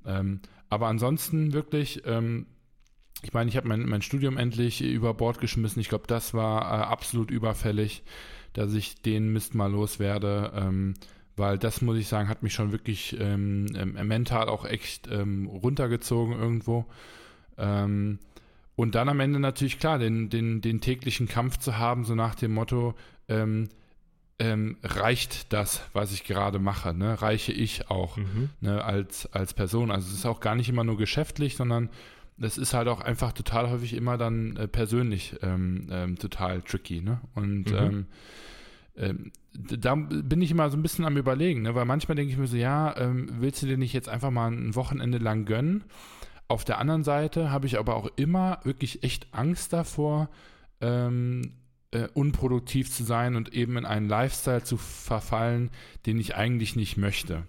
[0.05, 2.45] Ähm, aber ansonsten wirklich ähm,
[3.23, 5.79] ich meine, ich habe mein, mein Studium endlich über Bord geschmissen.
[5.79, 8.03] Ich glaube, das war äh, absolut überfällig,
[8.51, 10.51] dass ich den Mist mal loswerde.
[10.55, 10.95] Ähm,
[11.36, 15.47] weil das, muss ich sagen, hat mich schon wirklich ähm, ähm, mental auch echt ähm,
[15.47, 16.86] runtergezogen irgendwo.
[17.57, 18.19] Ähm,
[18.75, 22.36] und dann am Ende natürlich klar, den, den, den täglichen Kampf zu haben, so nach
[22.36, 22.95] dem Motto,
[23.27, 23.69] ähm,
[24.39, 27.21] ähm, reicht das, was ich gerade mache, ne?
[27.21, 28.49] reiche ich auch mhm.
[28.59, 28.84] ne?
[28.84, 29.91] als, als Person.
[29.91, 31.89] Also es ist auch gar nicht immer nur geschäftlich, sondern
[32.38, 35.36] das ist halt auch einfach total häufig immer dann äh, persönlich
[36.17, 37.21] total tricky, ne?
[37.36, 38.07] Und mhm.
[38.96, 41.76] Ähm, da bin ich immer so ein bisschen am überlegen, ne?
[41.76, 44.52] weil manchmal denke ich mir so, ja, ähm, willst du dir nicht jetzt einfach mal
[44.52, 45.84] ein Wochenende lang gönnen?
[46.48, 50.30] Auf der anderen Seite habe ich aber auch immer wirklich echt Angst davor,
[50.82, 51.54] ähm,
[51.92, 55.70] äh, unproduktiv zu sein und eben in einen Lifestyle zu verfallen,
[56.06, 57.44] den ich eigentlich nicht möchte.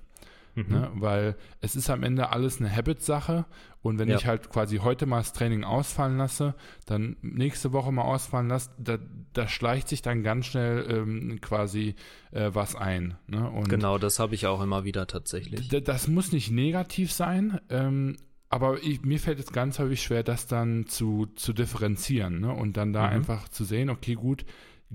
[0.54, 0.66] Mhm.
[0.68, 0.90] Ne?
[0.94, 3.46] Weil es ist am Ende alles eine Habit-Sache
[3.80, 4.16] und wenn ja.
[4.16, 6.54] ich halt quasi heute mal das Training ausfallen lasse,
[6.86, 8.98] dann nächste Woche mal ausfallen lasse, da,
[9.32, 11.94] da schleicht sich dann ganz schnell ähm, quasi
[12.30, 13.16] äh, was ein.
[13.26, 13.50] Ne?
[13.68, 15.68] Genau, das habe ich auch immer wieder tatsächlich.
[15.68, 18.16] Das muss nicht negativ sein, ähm,
[18.48, 22.52] aber ich, mir fällt es ganz häufig schwer, das dann zu, zu differenzieren ne?
[22.52, 23.14] und dann da mhm.
[23.14, 24.44] einfach zu sehen, okay, gut,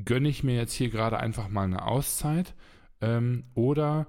[0.06, 2.54] gönne ich mir jetzt hier gerade einfach mal eine Auszeit
[3.02, 4.08] ähm, oder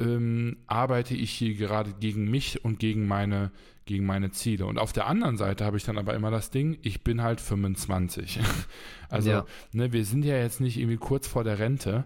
[0.00, 3.50] ähm, arbeite ich hier gerade gegen mich und gegen meine,
[3.84, 4.66] gegen meine Ziele.
[4.66, 7.40] Und auf der anderen Seite habe ich dann aber immer das Ding, ich bin halt
[7.40, 8.40] 25.
[9.08, 9.46] also, ja.
[9.72, 12.04] ne, wir sind ja jetzt nicht irgendwie kurz vor der Rente.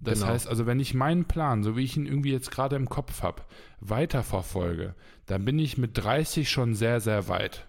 [0.00, 0.32] Das genau.
[0.32, 3.22] heißt, also wenn ich meinen Plan, so wie ich ihn irgendwie jetzt gerade im Kopf
[3.22, 3.42] habe,
[3.80, 4.94] weiterverfolge,
[5.26, 7.66] dann bin ich mit 30 schon sehr, sehr weit.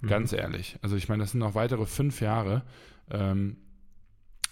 [0.00, 0.08] Mhm.
[0.08, 0.78] Ganz ehrlich.
[0.80, 2.62] Also ich meine, das sind noch weitere fünf Jahre.
[3.10, 3.56] Ähm,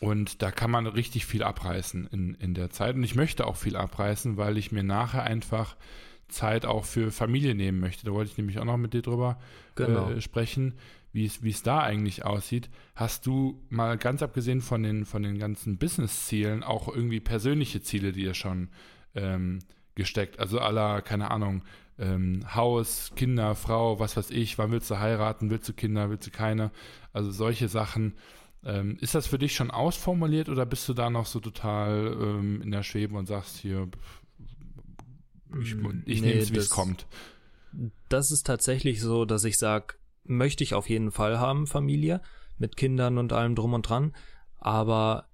[0.00, 2.96] und da kann man richtig viel abreißen in, in der Zeit.
[2.96, 5.76] Und ich möchte auch viel abreißen, weil ich mir nachher einfach
[6.28, 8.06] Zeit auch für Familie nehmen möchte.
[8.06, 9.38] Da wollte ich nämlich auch noch mit dir drüber
[9.74, 10.10] genau.
[10.10, 10.74] äh, sprechen,
[11.12, 12.70] wie es da eigentlich aussieht.
[12.94, 18.12] Hast du mal ganz abgesehen von den, von den ganzen Business-Zielen auch irgendwie persönliche Ziele,
[18.12, 18.68] die ihr schon
[19.14, 19.58] ähm,
[19.96, 20.38] gesteckt?
[20.38, 21.62] Also aller, keine Ahnung,
[21.98, 26.26] ähm, Haus, Kinder, Frau, was weiß ich, wann willst du heiraten, willst du Kinder, willst
[26.26, 26.70] du keine?
[27.12, 28.14] Also solche Sachen.
[28.62, 32.60] Ähm, ist das für dich schon ausformuliert oder bist du da noch so total ähm,
[32.62, 33.88] in der Schwebe und sagst hier,
[35.60, 37.06] ich, mm, ich nee, nehme es, wie es kommt?
[38.08, 39.94] das ist tatsächlich so, dass ich sage,
[40.24, 42.20] möchte ich auf jeden Fall haben, Familie,
[42.58, 44.14] mit Kindern und allem drum und dran.
[44.58, 45.28] Aber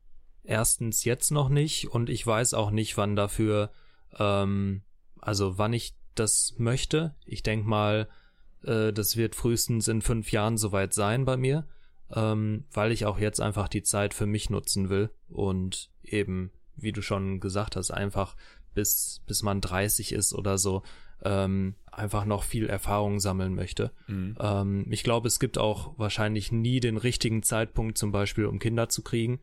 [0.45, 3.71] erstens jetzt noch nicht und ich weiß auch nicht, wann dafür,
[4.19, 4.83] ähm,
[5.21, 7.15] also wann ich das möchte.
[7.25, 8.09] Ich denke mal,
[8.63, 11.67] äh, das wird frühestens in fünf Jahren soweit sein bei mir,
[12.15, 16.93] ähm, weil ich auch jetzt einfach die Zeit für mich nutzen will und eben, wie
[16.93, 18.37] du schon gesagt hast, einfach
[18.75, 20.83] bis, bis man 30 ist oder so,
[21.25, 23.91] ähm, einfach noch viel Erfahrung sammeln möchte.
[24.07, 24.37] Mhm.
[24.39, 28.89] Ähm, ich glaube, es gibt auch wahrscheinlich nie den richtigen Zeitpunkt, zum Beispiel, um Kinder
[28.89, 29.41] zu kriegen.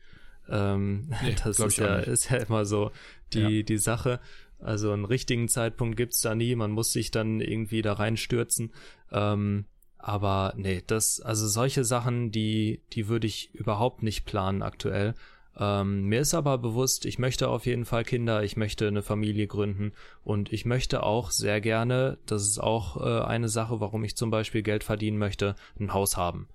[0.47, 2.91] Ähm, nee, das ist ja, ist ja immer so
[3.33, 3.63] die, ja.
[3.63, 4.19] die Sache.
[4.59, 6.55] Also einen richtigen Zeitpunkt gibt's da nie.
[6.55, 8.71] Man muss sich dann irgendwie da reinstürzen.
[9.11, 9.65] Ähm,
[10.05, 15.13] aber nee, das, also solche Sachen, die, die würde ich überhaupt nicht planen aktuell.
[15.57, 19.47] Ähm, mir ist aber bewusst, ich möchte auf jeden Fall Kinder, ich möchte eine Familie
[19.47, 19.93] gründen
[20.25, 24.29] und ich möchte auch sehr gerne, das ist auch äh, eine Sache, warum ich zum
[24.29, 26.49] Beispiel Geld verdienen möchte, ein Haus haben.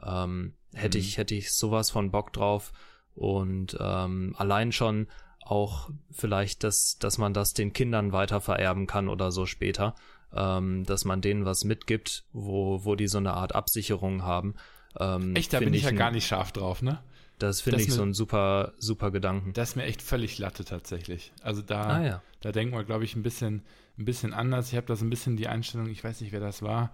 [0.00, 1.02] Ähm, hätte mhm.
[1.02, 2.72] ich, hätte ich sowas von Bock drauf
[3.16, 5.08] und ähm, allein schon
[5.40, 9.96] auch vielleicht, dass, dass man das den Kindern weiter vererben kann oder so später,
[10.34, 14.54] ähm, dass man denen was mitgibt, wo, wo die so eine Art Absicherung haben.
[14.98, 17.02] Ähm, Echt, da bin ich ja gar nicht scharf drauf, ne?
[17.38, 19.52] Das finde ich mir, so ein super, super Gedanken.
[19.52, 21.32] Das ist mir echt völlig Latte tatsächlich.
[21.42, 22.22] Also da, ah, ja.
[22.40, 23.62] da denken wir, glaube ich, ein bisschen,
[23.98, 24.70] ein bisschen anders.
[24.70, 26.92] Ich habe da so ein bisschen die Einstellung, ich weiß nicht, wer das war,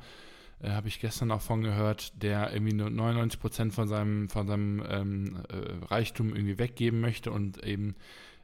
[0.63, 4.47] äh, habe ich gestern auch von gehört, der irgendwie nur 99 Prozent von seinem, von
[4.47, 7.95] seinem ähm, äh, Reichtum irgendwie weggeben möchte und eben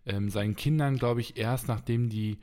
[0.05, 2.38] ähm, seinen Kindern, glaube ich, erst nachdem die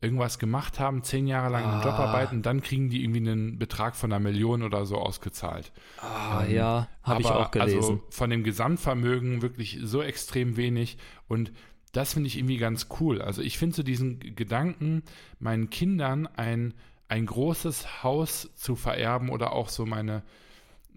[0.00, 1.76] irgendwas gemacht haben, zehn Jahre lang ah.
[1.76, 2.06] im Job ah.
[2.06, 5.72] arbeiten, dann kriegen die irgendwie einen Betrag von einer Million oder so ausgezahlt.
[6.00, 7.76] Ah, ähm, ja, habe ich auch gelesen.
[7.76, 11.52] Also von dem Gesamtvermögen wirklich so extrem wenig und
[11.92, 13.20] das finde ich irgendwie ganz cool.
[13.22, 15.02] Also ich finde so diesen Gedanken,
[15.40, 16.74] meinen Kindern ein,
[17.08, 20.22] ein großes Haus zu vererben oder auch so meine,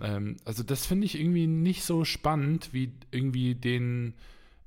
[0.02, 4.14] ähm, also das finde ich irgendwie nicht so spannend, wie irgendwie den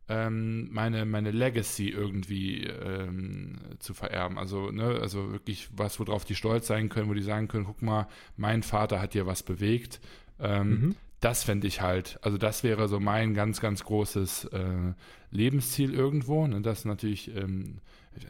[0.09, 4.39] ähm, meine, meine Legacy irgendwie ähm, zu vererben.
[4.39, 7.81] Also, ne, also wirklich was, worauf die stolz sein können, wo die sagen können, guck
[7.83, 10.01] mal, mein Vater hat dir was bewegt.
[10.39, 10.97] Ähm, mhm.
[11.21, 14.93] Das fände ich halt, also das wäre so mein ganz, ganz großes äh,
[15.31, 16.47] Lebensziel irgendwo.
[16.47, 17.79] Ne, das natürlich, ähm,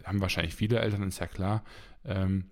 [0.05, 1.65] haben wahrscheinlich viele Eltern, ist ja klar.
[2.05, 2.45] Ähm,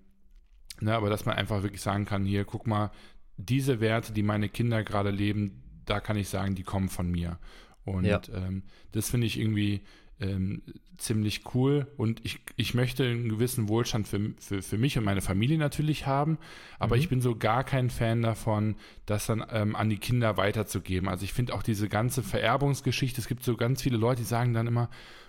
[0.80, 2.90] ne, aber dass man einfach wirklich sagen kann, hier, guck mal,
[3.36, 7.38] diese Werte, die meine Kinder gerade leben, da kann ich sagen, die kommen von mir.
[7.84, 8.20] Und ja.
[8.34, 8.62] ähm,
[8.92, 9.82] das finde ich irgendwie
[10.20, 10.62] ähm,
[10.98, 11.86] ziemlich cool.
[11.96, 16.06] Und ich, ich möchte einen gewissen Wohlstand für, für, für mich und meine Familie natürlich
[16.06, 16.38] haben.
[16.78, 17.02] Aber mhm.
[17.02, 18.76] ich bin so gar kein Fan davon,
[19.06, 21.08] das dann ähm, an die Kinder weiterzugeben.
[21.08, 24.54] Also ich finde auch diese ganze Vererbungsgeschichte, es gibt so ganz viele Leute, die sagen
[24.54, 24.88] dann immer,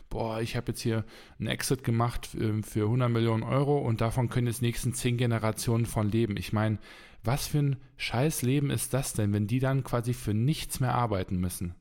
[0.09, 1.05] boah, ich habe jetzt hier
[1.39, 5.87] einen Exit gemacht äh, für 100 Millionen Euro und davon können jetzt nächsten zehn Generationen
[5.87, 6.37] von leben.
[6.37, 6.77] Ich meine,
[7.23, 10.93] was für ein scheiß Leben ist das denn, wenn die dann quasi für nichts mehr
[10.93, 11.73] arbeiten müssen?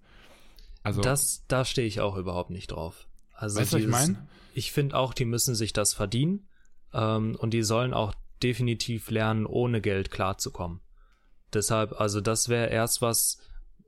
[0.82, 3.08] Also das, da stehe ich auch überhaupt nicht drauf.
[3.34, 4.28] Also weißt du, ich meine?
[4.54, 6.48] Ich finde auch, die müssen sich das verdienen
[6.92, 10.80] ähm, und die sollen auch definitiv lernen, ohne Geld klarzukommen.
[11.52, 13.38] Deshalb, also das wäre erst was,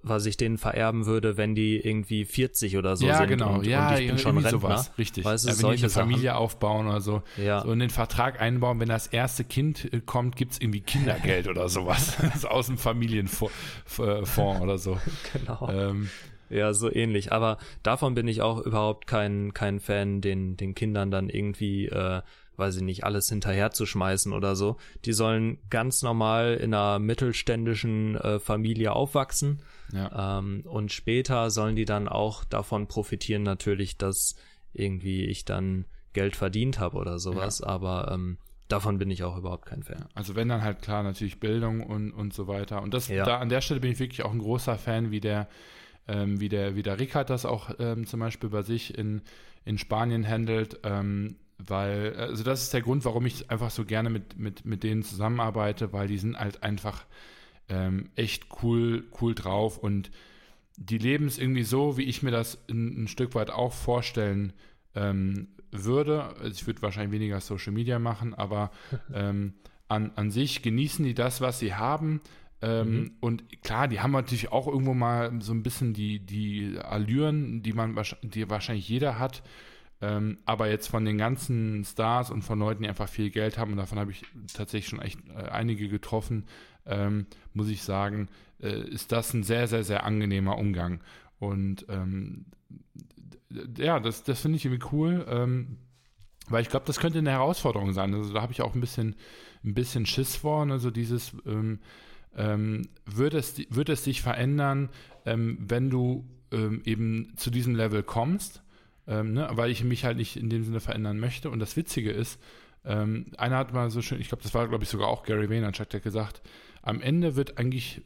[0.05, 3.29] was ich denen vererben würde, wenn die irgendwie 40 oder so ja, sind.
[3.29, 3.55] Genau.
[3.55, 4.51] Und, ja, und ich bin schon Rentner.
[4.51, 4.93] Sowas.
[4.99, 5.25] Richtig.
[5.25, 6.39] Weißt du, ja, wenn solche die eine Familie Sachen.
[6.39, 7.23] aufbauen oder so.
[7.37, 7.63] Ja.
[7.63, 11.49] So in den Vertrag einbauen, wenn das erste Kind äh, kommt, gibt es irgendwie Kindergeld
[11.49, 12.17] oder sowas.
[12.45, 13.55] aus dem Familienfonds
[13.99, 14.99] oder so.
[15.33, 15.69] Genau.
[15.69, 16.11] Ähm,
[16.51, 17.33] ja, so ähnlich.
[17.33, 22.23] Aber davon bin ich auch überhaupt kein, kein Fan, den, den Kindern dann irgendwie, äh,
[22.57, 24.77] weiß ich nicht, alles hinterherzuschmeißen oder so.
[25.05, 29.63] Die sollen ganz normal in einer mittelständischen äh, Familie aufwachsen.
[29.93, 30.39] Ja.
[30.39, 34.37] Ähm, und später sollen die dann auch davon profitieren, natürlich, dass
[34.73, 37.61] irgendwie ich dann Geld verdient habe oder sowas.
[37.61, 37.67] Ja.
[37.67, 38.39] Aber ähm,
[38.69, 40.07] davon bin ich auch überhaupt kein Fan.
[40.15, 42.83] Also wenn dann halt klar natürlich Bildung und, und so weiter.
[42.83, 43.25] Und das ja.
[43.25, 45.49] da an der Stelle bin ich wirklich auch ein großer Fan, wie der
[46.09, 49.23] ähm, wie, der, wie der Rickard das auch ähm, zum Beispiel bei sich in,
[49.65, 50.81] in Spanien handelt.
[50.85, 54.83] Ähm, weil, also das ist der Grund, warum ich einfach so gerne mit, mit, mit
[54.83, 57.05] denen zusammenarbeite, weil die sind halt einfach
[57.69, 60.11] ähm, echt cool, cool drauf und
[60.77, 64.53] die leben es irgendwie so, wie ich mir das ein, ein Stück weit auch vorstellen
[64.95, 66.25] ähm, würde.
[66.41, 68.71] Also ich würde wahrscheinlich weniger Social Media machen, aber
[69.15, 69.55] ähm,
[69.89, 72.21] an, an sich genießen die das, was sie haben,
[72.65, 73.11] ähm, mhm.
[73.21, 77.75] Und klar, die haben natürlich auch irgendwo mal so ein bisschen die, die Allüren, die
[77.75, 79.43] man die wahrscheinlich jeder hat.
[80.01, 83.73] Ähm, aber jetzt von den ganzen Stars und von Leuten, die einfach viel Geld haben,
[83.73, 84.23] und davon habe ich
[84.55, 86.47] tatsächlich schon echt äh, einige getroffen,
[86.87, 88.29] ähm, muss ich sagen,
[88.62, 91.01] äh, ist das ein sehr, sehr, sehr angenehmer Umgang.
[91.39, 92.47] Und ähm,
[93.77, 95.27] ja, das, das finde ich irgendwie cool.
[95.29, 95.77] Ähm,
[96.49, 98.15] weil ich glaube, das könnte eine Herausforderung sein.
[98.15, 99.17] Also da habe ich auch ein bisschen,
[99.65, 100.67] ein bisschen Schiss vor.
[100.71, 101.81] Also dieses, ähm,
[102.37, 104.91] ähm, würde, es, würde es dich verändern,
[105.24, 108.62] ähm, wenn du ähm, eben zu diesem Level kommst,
[109.07, 109.49] ähm, ne?
[109.53, 111.51] weil ich mich halt nicht in dem Sinne verändern möchte.
[111.51, 112.41] Und das Witzige ist,
[112.85, 115.49] ähm, einer hat mal so schön, ich glaube, das war, glaube ich, sogar auch Gary
[115.49, 116.43] Vaynerchuk, der gesagt,
[116.82, 118.03] am Ende wird eigentlich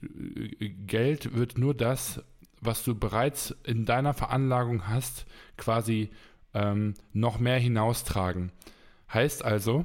[0.60, 2.22] äh, Geld wird nur das,
[2.60, 5.26] was du bereits in deiner Veranlagung hast,
[5.56, 6.10] quasi
[6.54, 8.52] ähm, noch mehr hinaustragen.
[9.12, 9.84] Heißt also,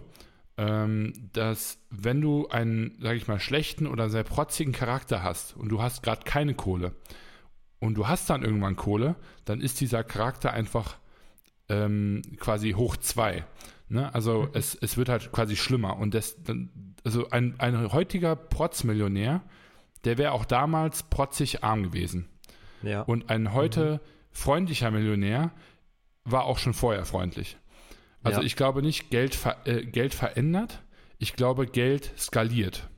[0.57, 5.69] ähm, dass wenn du einen, sage ich mal, schlechten oder sehr protzigen Charakter hast und
[5.69, 6.93] du hast gerade keine Kohle
[7.79, 10.97] und du hast dann irgendwann Kohle, dann ist dieser Charakter einfach
[11.69, 13.45] ähm, quasi hoch zwei.
[13.89, 14.13] Ne?
[14.13, 14.49] Also mhm.
[14.53, 15.97] es, es wird halt quasi schlimmer.
[15.97, 16.35] Und das,
[17.03, 19.41] also ein, ein heutiger Protzmillionär,
[20.03, 22.29] der wäre auch damals protzig arm gewesen.
[22.83, 23.01] Ja.
[23.01, 23.99] Und ein heute mhm.
[24.31, 25.51] freundlicher Millionär
[26.25, 27.57] war auch schon vorher freundlich.
[28.23, 28.45] Also ja.
[28.45, 30.81] ich glaube nicht, Geld, ver äh, Geld verändert,
[31.19, 32.89] ich glaube, Geld skaliert.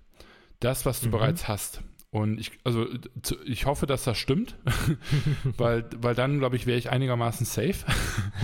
[0.59, 1.11] Das, was du mhm.
[1.11, 1.82] bereits hast.
[2.11, 2.88] Und ich, also
[3.45, 4.55] ich hoffe, dass das stimmt,
[5.57, 7.86] weil, weil dann, glaube ich, wäre ich einigermaßen safe.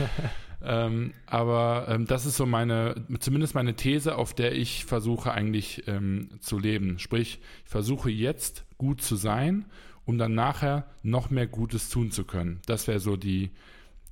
[0.61, 5.87] ähm, aber ähm, das ist so meine, zumindest meine These, auf der ich versuche eigentlich
[5.87, 6.99] ähm, zu leben.
[6.99, 9.65] Sprich, ich versuche jetzt gut zu sein,
[10.03, 12.59] um dann nachher noch mehr Gutes tun zu können.
[12.65, 13.51] Das wäre so die,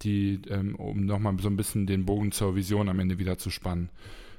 [0.03, 3.49] die, ähm, um nochmal so ein bisschen den Bogen zur Vision am Ende wieder zu
[3.49, 3.89] spannen.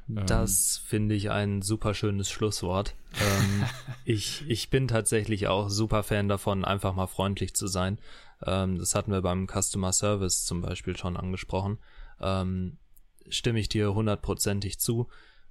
[0.08, 2.94] Ähm, das finde ich ein super schönes Schlusswort.
[3.20, 3.64] ähm,
[4.04, 7.98] ich, ich bin tatsächlich auch super Fan davon, einfach mal freundlich zu sein.
[8.44, 11.78] Ähm, das hatten wir beim Customer Service zum Beispiel schon angesprochen.
[12.20, 12.78] Ähm,
[13.28, 15.08] stimme ich dir hundertprozentig zu.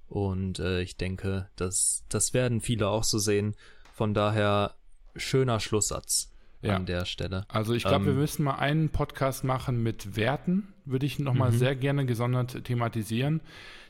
[0.08, 3.54] Und äh, ich denke, das, das werden viele auch so sehen.
[3.94, 4.74] Von daher
[5.14, 6.32] schöner Schlusssatz
[6.62, 6.76] ja.
[6.76, 7.44] an der Stelle.
[7.48, 11.52] Also ich glaube, ähm, wir müssen mal einen Podcast machen mit Werten, würde ich nochmal
[11.52, 11.58] mhm.
[11.58, 13.40] sehr gerne gesondert thematisieren.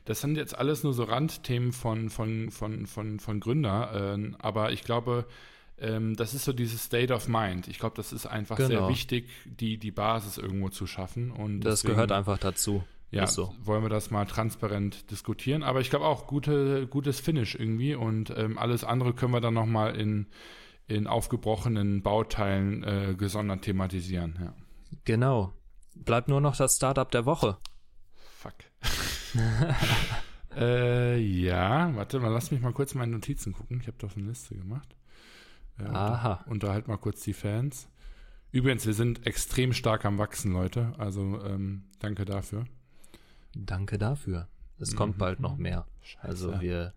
[0.05, 4.73] Das sind jetzt alles nur so Randthemen von, von, von, von, von Gründer, äh, aber
[4.73, 5.27] ich glaube,
[5.81, 7.68] ähm, das ist so dieses State of Mind.
[7.68, 8.68] Ich glaube, das ist einfach genau.
[8.68, 11.31] sehr wichtig, die, die Basis irgendwo zu schaffen.
[11.31, 12.85] Und das deswegen, gehört einfach dazu.
[13.12, 13.53] Ja, so.
[13.64, 15.62] wollen wir das mal transparent diskutieren.
[15.62, 19.55] Aber ich glaube auch, gute, gutes Finish irgendwie und ähm, alles andere können wir dann
[19.55, 20.27] nochmal in
[20.91, 24.38] in aufgebrochenen Bauteilen äh, gesondert thematisieren.
[24.41, 24.55] Ja.
[25.05, 25.53] Genau.
[25.95, 27.59] Bleibt nur noch das Startup der Woche.
[28.38, 28.55] Fuck.
[30.57, 33.80] äh, ja, warte mal, lass mich mal kurz meine Notizen gucken.
[33.80, 34.97] Ich habe doch eine Liste gemacht.
[35.78, 36.32] Ja, Aha.
[36.32, 37.88] Unter, unterhalt mal kurz die Fans.
[38.53, 40.93] Übrigens, wir sind extrem stark am Wachsen, Leute.
[40.99, 42.64] Also ähm, danke dafür.
[43.55, 44.49] Danke dafür.
[44.78, 44.97] Es mhm.
[44.97, 45.86] kommt bald noch mehr.
[46.03, 46.26] Scheiße.
[46.26, 46.95] Also wir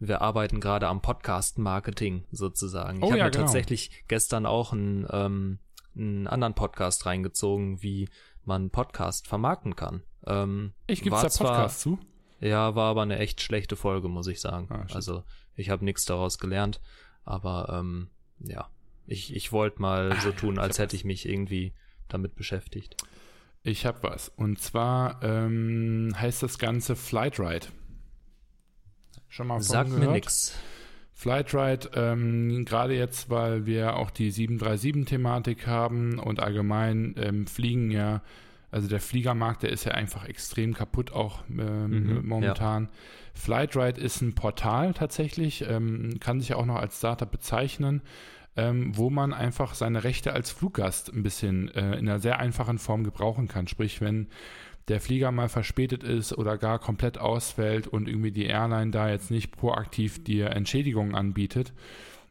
[0.00, 3.02] wir arbeiten gerade am Podcast-Marketing sozusagen.
[3.02, 3.44] Oh, ich habe ja, mir genau.
[3.44, 5.58] tatsächlich gestern auch einen, ähm,
[5.94, 8.08] einen anderen Podcast reingezogen, wie
[8.44, 10.02] man Podcast vermarkten kann.
[10.26, 11.98] Ähm, ich gebe da Podcast zu.
[12.40, 14.68] Ja, war aber eine echt schlechte Folge, muss ich sagen.
[14.70, 15.22] Ah, also
[15.54, 16.80] ich habe nichts daraus gelernt,
[17.24, 18.70] aber ähm, ja,
[19.06, 21.74] ich, ich wollte mal so tun, als hätte ich mich irgendwie
[22.08, 22.96] damit beschäftigt.
[23.62, 24.30] Ich habe was.
[24.30, 27.66] Und zwar ähm, heißt das Ganze Flightride.
[29.30, 30.54] Schon mal Sagt mir nix.
[31.14, 38.22] Flightride, ähm, gerade jetzt, weil wir auch die 737-Thematik haben und allgemein ähm, fliegen ja,
[38.70, 42.84] also der Fliegermarkt, der ist ja einfach extrem kaputt auch ähm, mhm, momentan.
[42.84, 42.90] Ja.
[43.34, 48.02] Flightride ist ein Portal tatsächlich, ähm, kann sich ja auch noch als Startup bezeichnen,
[48.56, 52.78] ähm, wo man einfach seine Rechte als Fluggast ein bisschen äh, in einer sehr einfachen
[52.78, 53.68] Form gebrauchen kann.
[53.68, 54.28] Sprich, wenn
[54.88, 59.30] der Flieger mal verspätet ist oder gar komplett ausfällt und irgendwie die Airline da jetzt
[59.30, 61.72] nicht proaktiv dir Entschädigungen anbietet,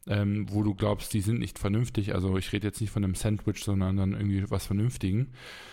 [0.08, 3.16] ähm, wo du glaubst, die sind nicht vernünftig, also ich rede jetzt nicht von einem
[3.16, 5.30] Sandwich, sondern dann irgendwie was Vernünftigen,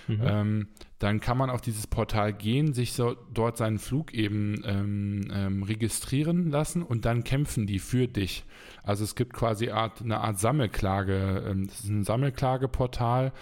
[0.06, 0.20] mhm.
[0.22, 0.68] ähm,
[0.98, 5.62] dann kann man auf dieses Portal gehen, sich so dort seinen Flug eben ähm, ähm,
[5.62, 8.44] registrieren lassen und dann kämpfen die für dich.
[8.82, 13.32] Also es gibt quasi Art, eine Art Sammelklage, ähm, das ist ein Sammelklageportal,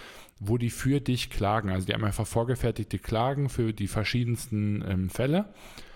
[0.40, 1.70] wo die für dich klagen.
[1.70, 5.46] Also die haben einfach vorgefertigte Klagen für die verschiedensten ähm, Fälle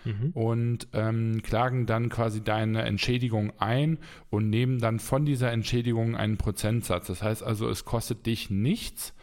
[0.05, 0.31] mhm.
[0.35, 3.99] und ähm, klagen dann quasi deine Entschädigung ein
[4.31, 7.07] und nehmen dann von dieser Entschädigung einen Prozentsatz.
[7.09, 9.15] Das heißt also, es kostet dich nichts,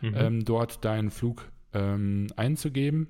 [0.00, 0.14] mhm.
[0.16, 3.08] ähm, dort deinen Flug ähm, einzugeben.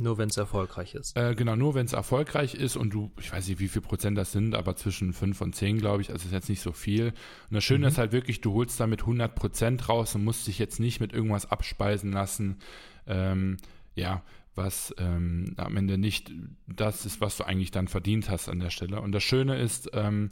[0.00, 1.14] Nur wenn es erfolgreich ist.
[1.14, 4.16] Äh, genau, nur wenn es erfolgreich ist und du, ich weiß nicht, wie viel Prozent
[4.16, 7.08] das sind, aber zwischen 5 und 10, glaube ich, also ist jetzt nicht so viel.
[7.08, 7.88] Und das Schöne mhm.
[7.88, 11.12] ist halt wirklich, du holst damit 100 Prozent raus und musst dich jetzt nicht mit
[11.12, 12.56] irgendwas abspeisen lassen.
[13.06, 13.58] Ähm,
[13.94, 14.22] ja,
[14.54, 16.32] was ähm, am Ende nicht
[16.66, 19.02] das ist, was du eigentlich dann verdient hast an der Stelle.
[19.02, 20.30] Und das Schöne ist, ähm,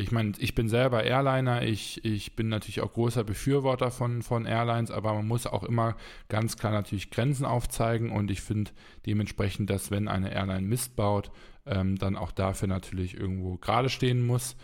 [0.00, 4.46] ich meine, ich bin selber Airliner, ich, ich bin natürlich auch großer Befürworter von, von
[4.46, 5.96] Airlines, aber man muss auch immer
[6.28, 8.70] ganz klar natürlich Grenzen aufzeigen und ich finde
[9.06, 11.30] dementsprechend, dass wenn eine Airline Mist baut,
[11.66, 14.56] ähm, dann auch dafür natürlich irgendwo gerade stehen muss.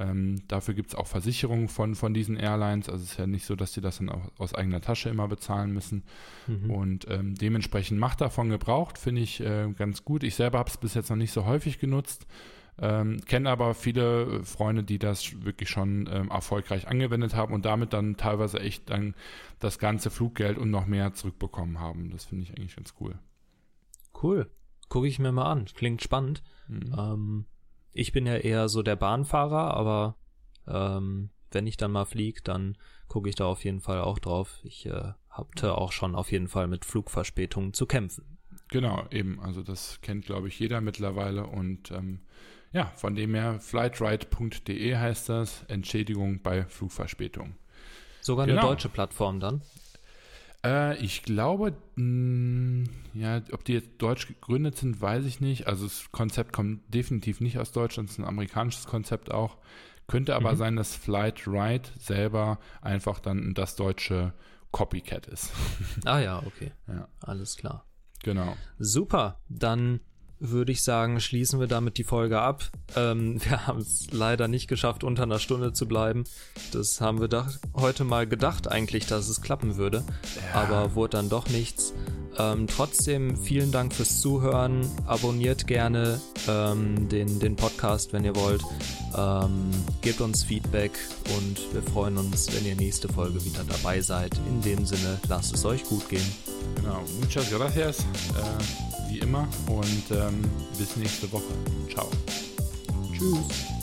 [0.00, 2.88] Ähm, dafür gibt es auch Versicherungen von, von diesen Airlines.
[2.88, 5.26] Also es ist ja nicht so, dass sie das dann auch aus eigener Tasche immer
[5.26, 6.04] bezahlen müssen.
[6.46, 6.70] Mhm.
[6.70, 10.22] Und ähm, dementsprechend macht davon gebraucht, finde ich äh, ganz gut.
[10.22, 12.26] Ich selber habe es bis jetzt noch nicht so häufig genutzt.
[12.80, 17.92] Ähm, kenne aber viele Freunde, die das wirklich schon ähm, erfolgreich angewendet haben und damit
[17.92, 19.14] dann teilweise echt dann
[19.58, 22.10] das ganze Fluggeld und noch mehr zurückbekommen haben.
[22.10, 23.18] Das finde ich eigentlich ganz cool.
[24.22, 24.48] Cool.
[24.88, 25.64] Gucke ich mir mal an.
[25.64, 26.42] Klingt spannend.
[26.68, 26.94] Mhm.
[26.96, 27.46] Ähm,
[27.92, 30.16] ich bin ja eher so der Bahnfahrer, aber
[30.68, 32.76] ähm, wenn ich dann mal fliege, dann
[33.08, 34.60] gucke ich da auf jeden Fall auch drauf.
[34.62, 38.38] Ich äh, hatte auch schon auf jeden Fall mit Flugverspätungen zu kämpfen.
[38.68, 39.40] Genau, eben.
[39.40, 41.46] Also das kennt, glaube ich, jeder mittlerweile.
[41.46, 42.20] Und ähm,
[42.72, 47.54] ja, von dem her, flightride.de heißt das, Entschädigung bei Flugverspätung.
[48.20, 48.60] Sogar genau.
[48.60, 49.62] eine deutsche Plattform dann?
[50.64, 55.66] Äh, ich glaube, mh, hm, ja, ob die jetzt deutsch gegründet sind, weiß ich nicht.
[55.66, 59.56] Also das Konzept kommt definitiv nicht aus Deutschland, es ist ein amerikanisches Konzept auch.
[60.06, 60.56] Könnte aber mhm.
[60.56, 64.32] sein, dass Flightride selber einfach dann das deutsche
[64.72, 65.52] Copycat ist.
[66.04, 66.72] Ah ja, okay.
[66.88, 67.08] Ja.
[67.20, 67.86] Alles klar.
[68.22, 68.56] Genau.
[68.78, 69.40] Super.
[69.48, 70.00] Dann
[70.40, 72.64] würde ich sagen, schließen wir damit die Folge ab.
[72.96, 76.24] Ähm, wir haben es leider nicht geschafft, unter einer Stunde zu bleiben.
[76.72, 80.04] Das haben wir heute mal gedacht eigentlich, dass es klappen würde,
[80.52, 80.60] ja.
[80.60, 81.94] aber wurde dann doch nichts.
[82.38, 84.88] Ähm, trotzdem vielen Dank fürs Zuhören.
[85.06, 88.62] Abonniert gerne ähm, den, den Podcast, wenn ihr wollt.
[89.16, 89.70] Ähm,
[90.02, 90.92] gebt uns Feedback
[91.36, 94.38] und wir freuen uns, wenn ihr nächste Folge wieder dabei seid.
[94.48, 96.32] In dem Sinne, lasst es euch gut gehen.
[96.76, 98.00] Genau, muchas gracias.
[98.00, 98.87] Äh
[99.18, 100.42] wie immer und ähm,
[100.76, 101.54] bis nächste Woche.
[101.90, 102.08] Ciao.
[103.12, 103.77] Tschüss.